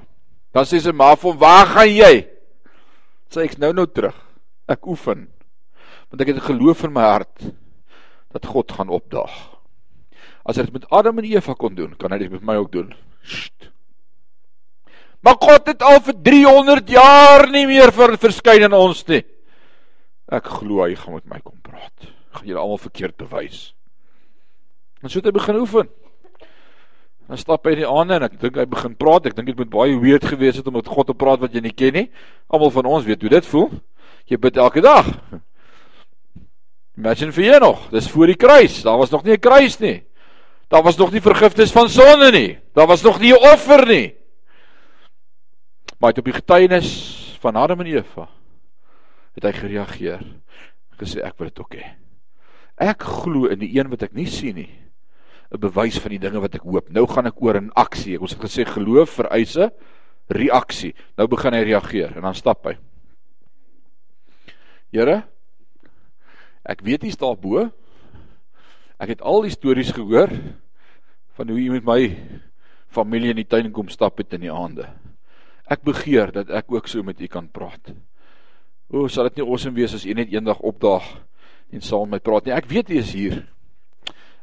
[0.54, 2.12] Dan sê sy maar van waar gaan jy?
[3.28, 4.16] Sê ek nou nou terug.
[4.68, 5.26] Ek oefen.
[6.08, 7.50] Want ek het geloof in my hart
[8.32, 9.34] dat God gaan opdaag.
[10.48, 12.72] As hy dit met Adam en Eva kon doen, kan hy dit met my ook
[12.72, 12.94] doen.
[13.20, 13.68] Sst.
[15.20, 19.24] Maar God het al vir 300 jaar nie meer vir verskyn in ons nie.
[20.28, 22.10] Ek glo hy gaan met my kom praat.
[22.36, 23.72] Gaan julle almal verkeerd bewys.
[25.00, 25.88] En so het hy begin oefen.
[27.28, 29.28] Dan stap hy in die aande en ek dink hy begin praat.
[29.30, 31.64] Ek dink dit moet baie weird gewees het om met God te praat wat jy
[31.64, 32.06] nie ken nie.
[32.52, 33.70] Almal van ons weet hoe dit voel.
[34.28, 35.08] Jy bid elke dag.
[36.98, 38.80] Imagine vir jou nog, dis voor die kruis.
[38.84, 40.02] Daar was nog nie 'n kruis nie.
[40.68, 42.58] Daar was nog nie vergifnis van sonde nie.
[42.74, 44.14] Daar was nog nie 'n offer nie.
[45.98, 48.28] Maar op die getuienis van Adam en Eva
[49.38, 50.22] het hy gereageer.
[50.98, 51.86] Gesê ek wil dit ook hê.
[52.78, 54.70] Ek glo in die een wat ek nie sien nie.
[55.48, 56.90] 'n Bewys van die dinge wat ek hoop.
[56.90, 58.20] Nou gaan ek oor in aksie.
[58.20, 59.72] Ons het gesê geloof vereise
[60.28, 60.94] reaksie.
[61.16, 62.76] Nou begin hy reageer en dan stap hy.
[64.92, 65.22] Here,
[66.64, 67.70] ek weet jy's daar bo.
[68.98, 70.32] Ek het al die stories gehoor
[71.36, 72.00] van hoe jy met my
[72.90, 74.88] familie in die tuin kom stap het in die aande.
[75.68, 77.92] Ek begeer dat ek ook so met u kan praat.
[78.88, 81.04] O, sal dit nie awesome wees as u net eendag opdaag
[81.72, 82.54] en saam met my praat nie.
[82.56, 83.42] Ek weet u is hier.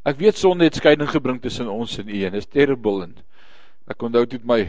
[0.06, 3.16] Ek weet sonde het skeiding gebring tussen ons en u en dit is terrible en
[3.90, 4.60] ek onthou toe my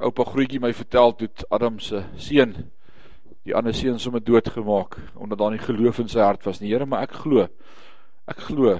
[0.00, 2.54] oupa grootjie my vertel toe Adam se seun
[3.44, 6.72] die ander seun sommer doodgemaak omdat daar nie geloof in sy hart was nie.
[6.72, 7.48] Here, maar ek glo.
[8.30, 8.78] Ek glo.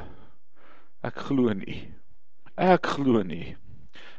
[1.05, 1.77] Ek glo in u.
[2.57, 3.43] Ek glo in u.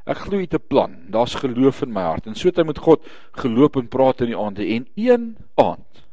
[0.04, 1.12] Ek glo het 'n plan.
[1.12, 2.28] Daar's geloof in my hart.
[2.28, 6.04] En so het hy met God geloop en praat in die aande en een aand.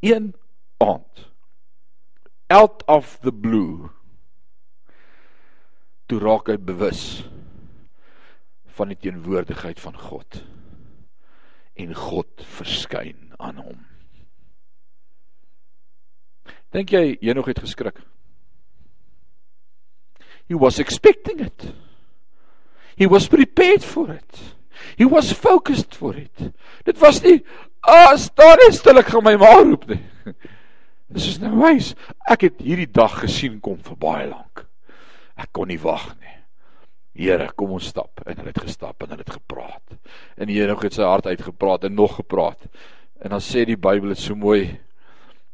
[0.00, 0.34] Een
[0.76, 1.30] aand.
[2.46, 3.90] Out of the blue.
[6.06, 7.28] Toe raak hy bewus
[8.66, 10.44] van die teenwoordigheid van God.
[11.74, 13.86] En God verskyn aan hom.
[16.72, 17.98] Dink jy jy nog het geskrik?
[20.48, 21.72] He was expecting it.
[22.96, 24.40] He was prepared for it.
[24.96, 26.52] He was focused for it.
[26.84, 27.42] Dit was nie
[27.82, 30.00] as ah, daar is stil ek gaan my ma roep nie.
[31.12, 31.92] Dis is nou wys.
[32.30, 34.62] Ek het hierdie dag gesien kom vir baie lank.
[35.36, 36.36] Ek kon nie wag nie.
[37.12, 39.98] Here, kom ons stap en hulle het gestap en hulle het gepraat.
[40.38, 42.70] En die Here het sy hart uitgepraat en nog gepraat.
[43.20, 44.62] En dan sê die Bybel dit so mooi.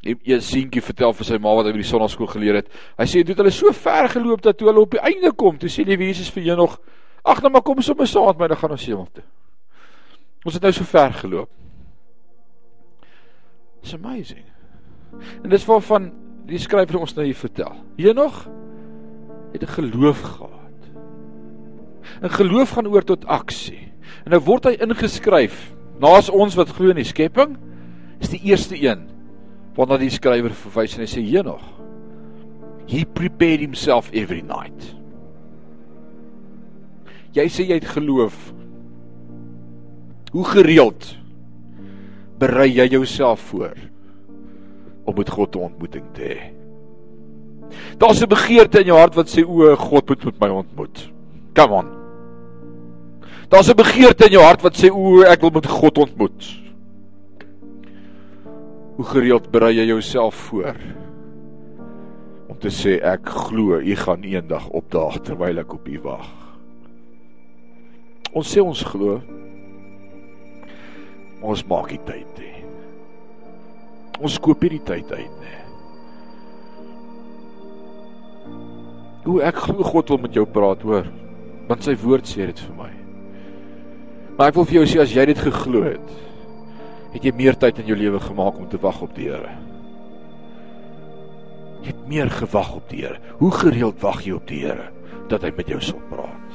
[0.06, 2.70] Een seentjie vertel vir sy ma wat hy by die sonnaskool geleer het.
[3.00, 5.72] Hy sê dit hulle so ver geloop dat toe hulle op die einde kom, toe
[5.72, 6.78] sê die Jesus vir jou nog
[7.22, 9.24] Ag nou maar kom sommer saam met my, dan gaan ons hemel toe.
[10.44, 11.50] Ons het nou so ver geloop.
[13.82, 14.44] It's amazing.
[15.42, 16.12] En dis waarvan
[16.48, 17.74] die skrywer ons nou hier vertel.
[17.96, 18.46] Hier nog
[19.52, 20.80] het 'n geloof gehad.
[22.22, 23.92] 'n Geloof gaan oor tot aksie.
[24.24, 27.56] En nou word hy ingeskryf naas ons wat glo in die skepping,
[28.20, 29.08] is die eerste een
[29.74, 31.62] waarna die skrywer verwys en hy sê hier nog.
[32.88, 34.94] He prepared himself every night.
[37.38, 38.36] Jy sê jy het geloof.
[40.34, 41.12] Hoe gereeld
[42.38, 43.76] berei jy jouself voor
[45.06, 46.38] om met God 'n ontmoeting te hê?
[47.98, 51.12] Daar's 'n begeerte in jou hart wat sê o, God moet met my ontmoet.
[51.54, 51.86] Come on.
[53.48, 56.60] Daar's 'n begeerte in jou hart wat sê o, ek wil met God ontmoet.
[58.96, 60.76] Hoe gereeld berei jy jouself voor
[62.48, 66.37] om te sê ek glo u gaan eendag opdaag terwyl ek op u wag?
[68.36, 69.18] Ons sê ons glo.
[71.40, 72.54] Ons maak die tyd nie.
[74.18, 75.56] Ons koop hierdie tyd uit nie.
[79.28, 81.08] Hoe ek glo God wil met jou praat, hoor.
[81.68, 82.90] Want sy woord sê dit vir my.
[84.38, 86.12] Maar ek wil vir jou sê as jy dit geglo het,
[87.12, 89.54] het jy meer tyd in jou lewe gemaak om te wag op die Here.
[91.82, 93.18] Jy het meer gewag op die Here.
[93.40, 94.90] Hoe gereeld wag jy op die Here
[95.28, 96.47] dat hy met jou sal praat?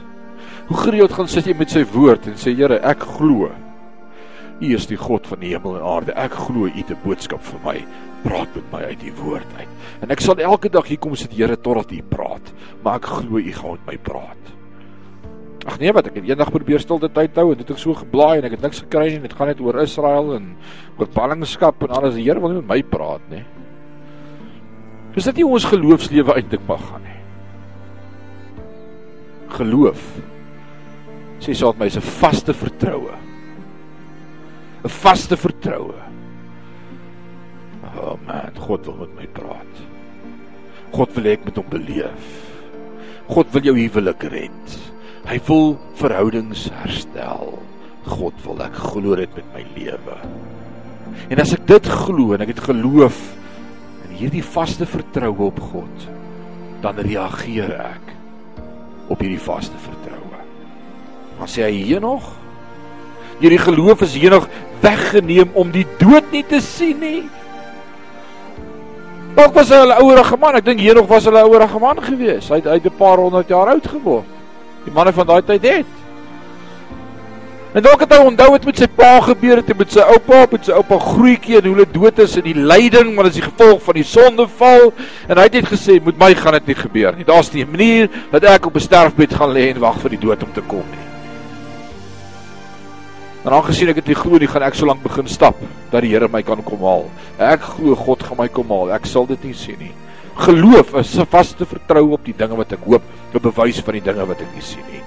[0.68, 3.50] Hoe gereeld gaan sit jy met sy woord en sê Here, ek glo.
[4.64, 6.16] U is die God van die hemel en aarde.
[6.16, 7.86] Ek glo U het 'n boodskap vir my.
[8.24, 9.68] Praat met my uit die woord uit.
[10.02, 12.54] En ek sal elke dag hier kom sit Here totdat U praat,
[12.84, 14.44] maar ek glo U gaan met my praat.
[15.66, 18.38] Ag nee, wat ek het eendag probeer stilte tyd hou en dit het so geblaai
[18.38, 19.20] en ek het niks gekry nie.
[19.20, 20.56] Dit gaan net oor Israel en
[20.98, 22.16] oor ballingskap en alles.
[22.16, 23.44] Die Here wil nie met my praat nie.
[25.14, 27.20] Dis dit nie ons geloofslewe eintlik mag gaan nie.
[29.50, 30.33] Geloof
[31.44, 33.12] sê saad my is 'n vaste vertroue.
[34.84, 36.00] 'n Vaste vertroue.
[38.00, 39.74] Oh man, God wil met my praat.
[40.94, 42.28] God wil ek met hom beleef.
[43.28, 44.80] God wil jou huwelik red.
[45.26, 47.60] Hy wil verhoudings herstel.
[48.06, 50.18] God wil ek glo dit met my lewe.
[51.30, 53.20] En as ek dit glo en ek het geloof
[54.10, 56.10] in hierdie vaste vertroue op God,
[56.84, 58.16] dan reageer ek
[59.10, 60.13] op hierdie vaste vertroue.
[61.44, 62.24] Maar sê hy hier nog?
[63.42, 64.46] Hierdie geloof is hier nog
[64.80, 67.26] weggeneem om die dood nie te sien nie.
[69.36, 70.56] Ook was hy 'n ouerige man.
[70.56, 72.48] Ek dink hier nog was 'n ouerige man gewees.
[72.48, 74.24] Hy het uit 'n paar honderd jaar oud geword.
[74.86, 75.86] Die manne van daai tyd het.
[77.74, 80.66] En dalk het hy onthou het met sy pa gebeur het, met sy oupa, met
[80.66, 83.82] sy oupa grootjie en hoe hulle dood is in die lyding, dit is die gevolg
[83.84, 84.94] van die sondeval.
[85.28, 87.26] En hy het net gesê, "Met my gaan dit nie gebeur nie.
[87.26, 90.20] Daar's nie 'n manier dat ek op 'n sterfbed gaan lê en wag vir die
[90.20, 91.03] dood om te kom nie."
[93.44, 95.58] En aangesien ek dit nie glo nie, gaan ek so lank begin stap
[95.92, 97.10] dat die Here my kan kom haal.
[97.38, 98.94] Ek glo God gaan my kom haal.
[98.96, 99.92] Ek sal dit nie sien nie.
[100.36, 104.02] Geloof is 'n vaste vertroue op die dinge wat ek hoop, 'n bewys van die
[104.02, 105.04] dinge wat ek nie sien nie.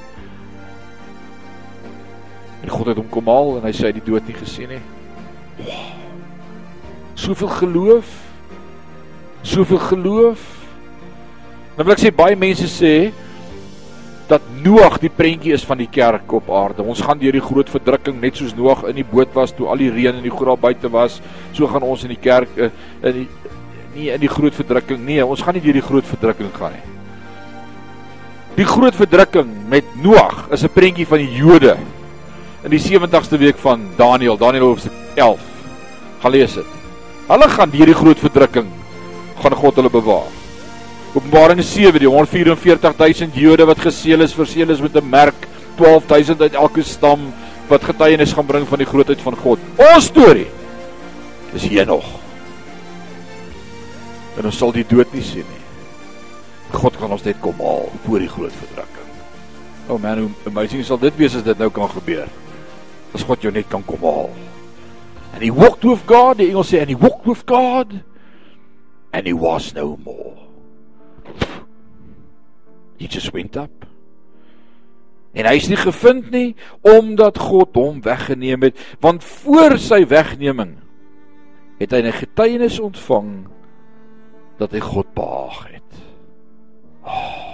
[2.63, 4.83] En God het hom kom haal en hy sê hy die dood nie gesien nie.
[5.59, 5.97] Wow.
[7.15, 8.07] Soveel geloof.
[9.43, 10.43] Soveel geloof.
[11.77, 13.13] Nou wil ek sê baie mense sê
[14.29, 16.83] dat Noag die prentjie is van die kerk op aarde.
[16.83, 19.79] Ons gaan deur die groot verdrukking net soos Noag in die boot was toe al
[19.79, 21.21] die reën in die groot buite was,
[21.55, 22.71] so gaan ons in die kerk eh,
[23.03, 23.29] in die
[23.97, 25.23] nie in die groot verdrukking nie.
[25.25, 26.85] Ons gaan nie deur die groot verdrukking gaan nie.
[28.57, 31.77] Die groot verdrukking met Noag is 'n prentjie van die Jode
[32.65, 35.41] in die 70ste week van Daniël, Daniël hoofstuk 11.
[36.21, 36.67] Gaan lees dit.
[37.29, 38.67] Hulle gaan deur die groot verdrukking
[39.43, 40.46] gaan God hulle bewaar.
[41.17, 46.55] Openbaring 7 die 144000 Jode wat geseël is, verseël is met 'n merk, 12000 uit
[46.55, 47.33] elke stam
[47.69, 49.59] wat getuienis gaan bring van die grootheid van God.
[49.95, 50.47] Ons storie
[51.55, 52.05] is hier nog.
[54.37, 55.65] En ons sal die dood nie sien nie.
[56.73, 59.09] God gaan ons net kom haal voor die groot verdrukking.
[59.89, 62.29] Oh man, hoe amazing sal dit wees as dit nou kan gebeur.
[63.15, 64.31] As God jou net kan kom haal.
[65.33, 68.03] And he walked with God, die engel sê and he walked with God
[69.13, 70.46] and he was no more.
[72.99, 73.87] He just went up.
[75.37, 80.79] En hy is nie gevind nie omdat God hom weggeneem het, want voor sy wegneming
[81.77, 83.49] het hy 'n getuienis ontvang
[84.59, 85.93] dat hy God behaag het.
[87.05, 87.47] Oh.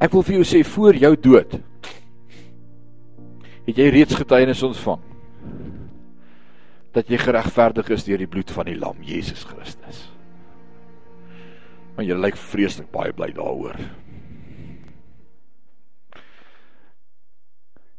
[0.00, 1.52] Ek wil vir jou sê voor jou dood
[3.64, 5.02] het jy reeds getuienis ontvang
[6.94, 10.04] dat jy geregverdig is deur die bloed van die lam Jesus Christus.
[11.94, 13.78] Maar jy lyk vreeslik baie bly daaroor.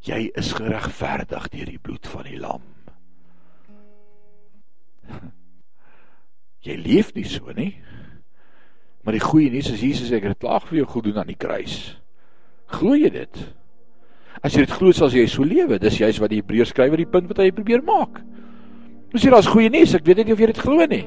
[0.06, 2.66] Jy is geregverdig deur die bloed van die lam.
[6.66, 7.72] Jy leef nie so nie.
[9.06, 11.96] Maar die goeie nuus is Jesus het klaar vir jou gedoen aan die kruis.
[12.74, 13.42] Glo jy dit?
[14.42, 15.80] As jy dit glo sal jy so lewe.
[15.82, 18.20] Dis juist wat die Hebreërs skrywer die punt wat hy probeer maak.
[19.14, 19.94] Ons sê daar's goeie nuus.
[19.96, 21.06] Ek weet nie of jy dit glo nie.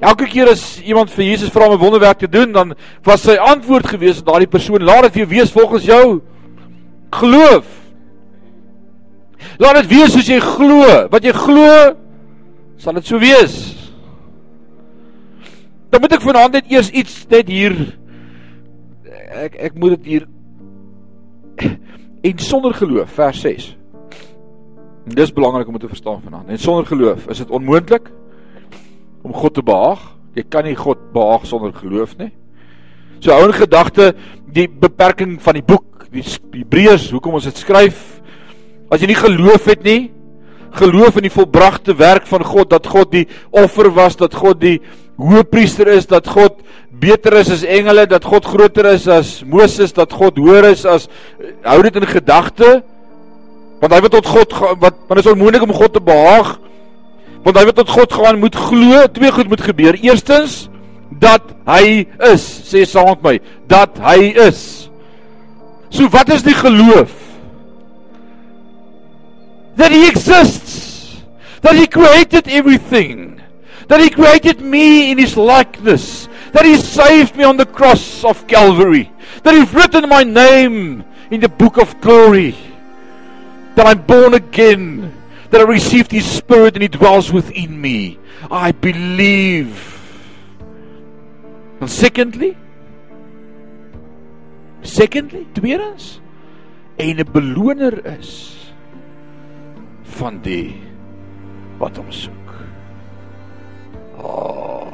[0.00, 3.36] Elke keer as iemand vir Jesus vra om 'n wonderwerk te doen, dan was sy
[3.36, 6.20] antwoord gewees aan daardie persoon: "Laat dit vir wees volgens jou
[7.10, 7.64] geloof."
[9.58, 11.08] Laat dit wees soos jy glo.
[11.10, 11.96] Wat jy glo,
[12.76, 13.74] sal dit so wees.
[15.90, 17.74] Dan moet ek vanaand net eers iets net hier
[19.34, 20.26] ek ek moet dit hier
[22.24, 23.76] en sonder geloof vers 6.
[25.14, 26.48] Dis belangrik om te verstaan vanaand.
[26.48, 28.08] En sonder geloof is dit onmoontlik
[29.24, 30.02] om God te behaag.
[30.36, 32.30] Jy kan nie God behaag sonder geloof nie.
[33.22, 34.12] So hou in gedagte
[34.54, 38.02] die beperking van die boek, die Hebreërs, hoekom ons dit skryf.
[38.92, 40.12] As jy nie geloof het nie,
[40.74, 44.76] geloof in die volbragte werk van God dat God die offer was, dat God die
[45.18, 46.60] hoëpriester is, dat God
[47.00, 51.08] beter is as engele, dat God groter is as Moses, dat God hoër is as
[51.64, 52.74] hou dit in gedagte.
[53.80, 56.56] Want hy wil tot God wat want dit is onmoontlik om God te behaag
[57.44, 59.98] Want hy wat tot God gaan moet glo, twee goed moet gebeur.
[60.00, 60.64] Eerstens
[61.20, 63.34] dat hy is, sê saam met my,
[63.70, 64.88] dat hy is.
[65.92, 67.12] So wat is die geloof?
[69.76, 71.20] That he exists.
[71.60, 73.40] That he created everything.
[73.88, 76.28] That he created me in his likeness.
[76.52, 79.10] That he saved me on the cross of Calvary.
[79.42, 82.54] That he's written my name in the book of glory.
[83.74, 85.12] That I'm born again
[85.50, 88.18] that I received His Spirit and He dwells within me.
[88.50, 89.94] I believe.
[91.80, 92.56] And secondly,
[94.82, 96.20] secondly, tweedens,
[96.98, 98.56] en 'n beloner is
[100.16, 100.74] van die
[101.78, 102.50] wat hom soek.
[104.16, 104.92] Oh,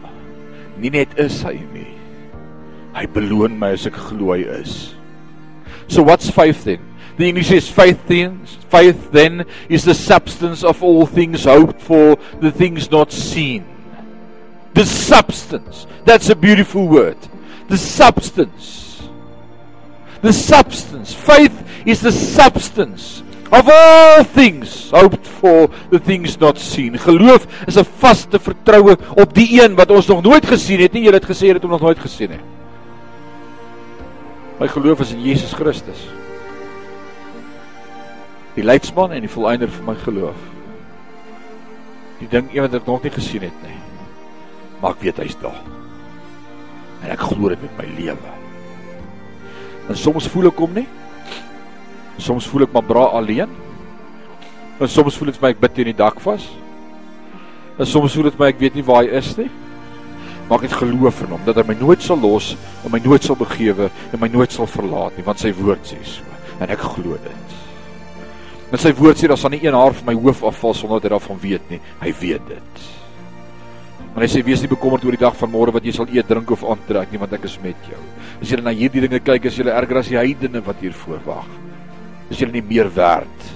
[0.80, 1.94] nie net is hy nie.
[2.96, 4.94] Hy beloon my as ek glo hy is.
[5.86, 6.89] So what's faith then?
[7.20, 12.16] The English says faith then, faith then is the substance of all things hoped for,
[12.40, 13.66] the things not seen.
[14.72, 15.86] The substance.
[16.06, 17.18] That's a beautiful word.
[17.68, 19.06] The substance.
[20.22, 21.12] The substance.
[21.12, 21.52] Faith
[21.84, 26.96] is the substance of all things hoped for, the things not seen.
[26.96, 31.04] Geloof is 'n vaste vertroue op die een wat ons nog nooit gesien het nie.
[31.04, 32.40] Jy het gesê dit om nog nooit gesien het.
[34.58, 36.19] My geloof is in Jesus Christus
[38.56, 40.40] die leidsman en die volëinder van my geloof.
[42.20, 43.78] Die ding een wat ek nog nie gesien het nie.
[44.80, 45.60] Maar ek weet hy's daar.
[47.00, 48.34] En ek glo dit met my lewe.
[49.88, 50.86] En soms voel ek hom nie.
[52.20, 53.54] Soms voel ek maar bra alleen.
[54.80, 56.46] En soms voel dit my ek bid teen die dak vas.
[57.80, 59.48] En soms voel dit my ek weet nie waar hy is nie.
[60.48, 63.24] Maar ek het geloof in hom dat hy my nooit sal los en my nooit
[63.24, 66.26] sal begewe en my nooit sal verlaat nie want sy woord sê so.
[66.60, 67.59] En ek glo dit.
[68.70, 71.08] Met sy woord sê daar sal nie een haar van my hoof afval sonder dat
[71.08, 71.80] hy daarvan weet nie.
[72.02, 72.82] Hy weet dit.
[74.14, 76.26] Maar hy sê wees nie bekommerd oor die dag van môre wat jy sal eet,
[76.26, 77.98] drink of aantrek nie, want ek is met jou.
[78.42, 81.50] As jy na hierdie dinge kyk, is jy erger as die heidene wat hier voorwag.
[82.30, 83.50] Is jy nie meer werd?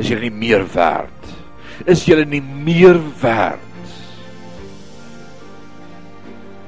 [0.00, 1.32] Is jy nie meer werd?
[1.88, 3.64] Is jy nie meer werd?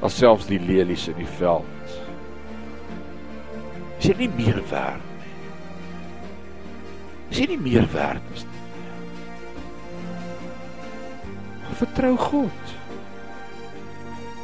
[0.04, 1.96] As selfs die lelies in die veld.
[4.00, 5.09] Is jy nie meer werd?
[7.30, 8.56] Is jy nie meer werd as dit?
[11.80, 12.72] Vertrou God.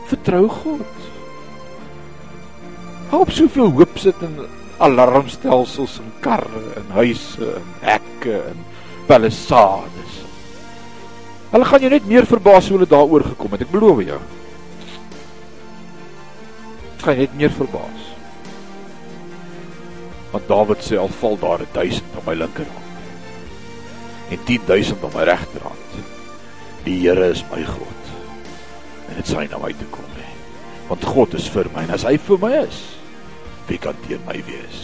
[0.07, 1.09] Vertrou God.
[3.11, 4.39] Hou op soveel hoop sit in
[4.83, 8.65] alarmstelsels en karre en huise en hekke en
[9.11, 10.23] palisades.
[11.51, 13.67] Hulle gaan jou net meer verbaas hoe hulle daaroor gekom het.
[13.67, 14.21] Ek beloof jou.
[17.03, 18.06] Gaan net meer verbaas
[20.37, 22.85] want Dawid sê al val daar 1000 aan my linkerhand
[24.35, 25.97] en 10000 aan my regterhand
[26.85, 28.13] die Here is my God
[29.09, 30.29] en dit sal na my toe kom hè
[30.91, 32.83] want God is vir my en as hy vir my is
[33.67, 34.83] wie kan teen my wees?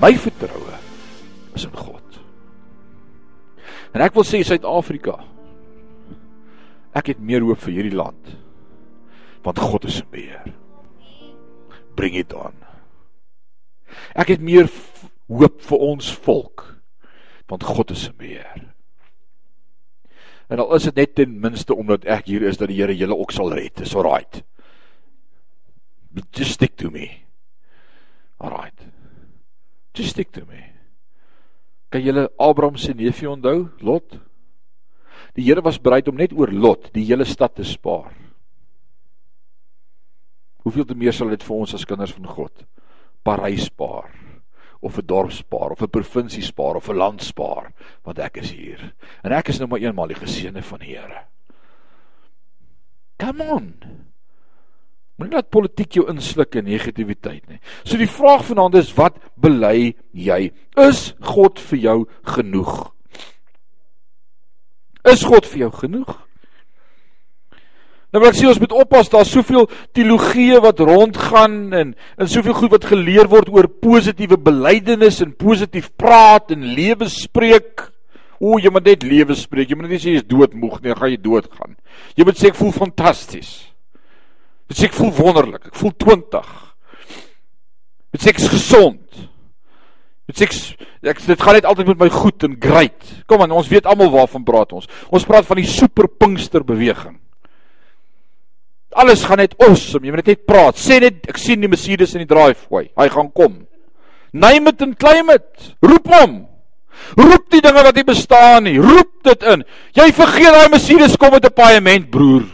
[0.00, 0.76] My vertroue
[1.52, 2.20] is in God.
[3.92, 5.18] En ek wil sê Suid-Afrika
[6.96, 8.32] ek het meer hoop vir hierdie land
[9.44, 10.48] want God is in beheer
[11.98, 12.67] bring dit aan
[14.14, 14.68] Ek het meer
[15.28, 16.66] hoop vir ons volk
[17.48, 18.66] want God is in beheer.
[20.52, 23.16] En al is dit net ten minste omdat ek hier is dat die Here julle
[23.16, 23.72] ook sal red.
[23.80, 24.42] Dis alright.
[26.32, 27.08] Just stick to me.
[28.40, 28.86] Alright.
[29.96, 30.60] Just stick to me.
[31.88, 34.18] Kan julle Abraham se neefie onthou, Lot?
[35.36, 38.12] Die Here was bereid om net oor Lot die hele stad te spaar.
[40.64, 42.64] Hoeveel te meer sal dit vir ons as kinders van God?
[43.28, 44.08] Parys spaar
[44.80, 47.72] of 'n dorp spaar of 'n provinsie spaar of 'n land spaar
[48.04, 51.26] want ek is hier en ek is nou maar eenmal die geseëne van die Here.
[53.18, 53.74] Come on.
[55.18, 57.58] Moenie laat politiek jou insluk in negativiteit nie.
[57.84, 60.52] So die vraag vanaand is wat bely jy?
[60.76, 62.92] Is God vir jou genoeg?
[65.04, 66.27] Is God vir jou genoeg?
[68.08, 72.56] Nou wil ek sê ons moet oppas, daar's soveel teologie wat rondgaan en en soveel
[72.56, 77.84] goed wat geleer word oor positiewe belydenis en positief praat en lewe spreek.
[78.40, 79.68] O, jy moet net lewe spreek.
[79.68, 81.76] Jy moet nie sê jy is doodmoeg nie, dan gaan jy doodgaan.
[82.16, 83.52] Jy moet sê ek voel fantasties.
[84.72, 85.68] Jy sê ek voel wonderlik.
[85.68, 86.50] Ek voel 20.
[88.16, 89.22] Jy sê ek is gesond.
[90.32, 90.58] Sê ek,
[91.12, 93.16] ek dit gaan net altyd met my goed en great.
[93.28, 94.88] Kom aan, ons weet almal waarvan praat ons.
[95.12, 97.18] Ons praat van die super Pinkster beweging.
[98.92, 100.06] Alles gaan net awesome.
[100.06, 100.78] Jy moet net praat.
[100.80, 102.88] Sê net ek sien die Mercedes in die driveway.
[102.96, 103.66] Hy gaan kom.
[104.32, 105.74] Name it and claim it.
[105.84, 106.38] Roep hom.
[107.18, 108.78] Roep die dinge wat nie bestaan nie.
[108.82, 109.64] Roep dit in.
[109.96, 112.46] Jy vergeet daai Mercedes kom met 'n paaiement, broer.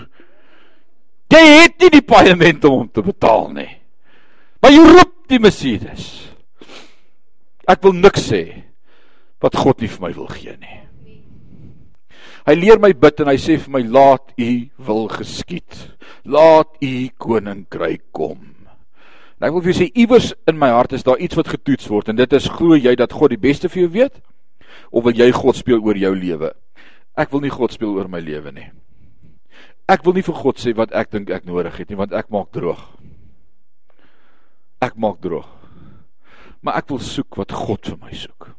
[1.31, 3.71] Jy het nie die paaiement om hom te betaal nie.
[4.61, 6.05] Maar jy roep die Mercedes.
[7.69, 8.63] Ek wil niks sê
[9.41, 10.84] wat God nie vir my wil gee nie.
[12.45, 14.51] Hy leer my bid en hy sê vir my laat u
[14.85, 15.79] wil geskied.
[16.29, 18.43] Laat u koninkryk kom.
[19.41, 21.89] En ek wil vir jou sê iewers in my hart is daar iets wat getoets
[21.91, 24.21] word en dit is glo jy dat God die beste vir jou weet
[24.95, 26.53] of wil jy God speel oor jou lewe?
[27.17, 28.69] Ek wil nie God speel oor my lewe nie.
[29.91, 32.31] Ek wil nie vir God sê wat ek dink ek nodig het nie want ek
[32.33, 32.83] maak droog.
[34.85, 35.49] Ek maak droog.
[36.65, 38.53] Maar ek wil soek wat God vir my soek.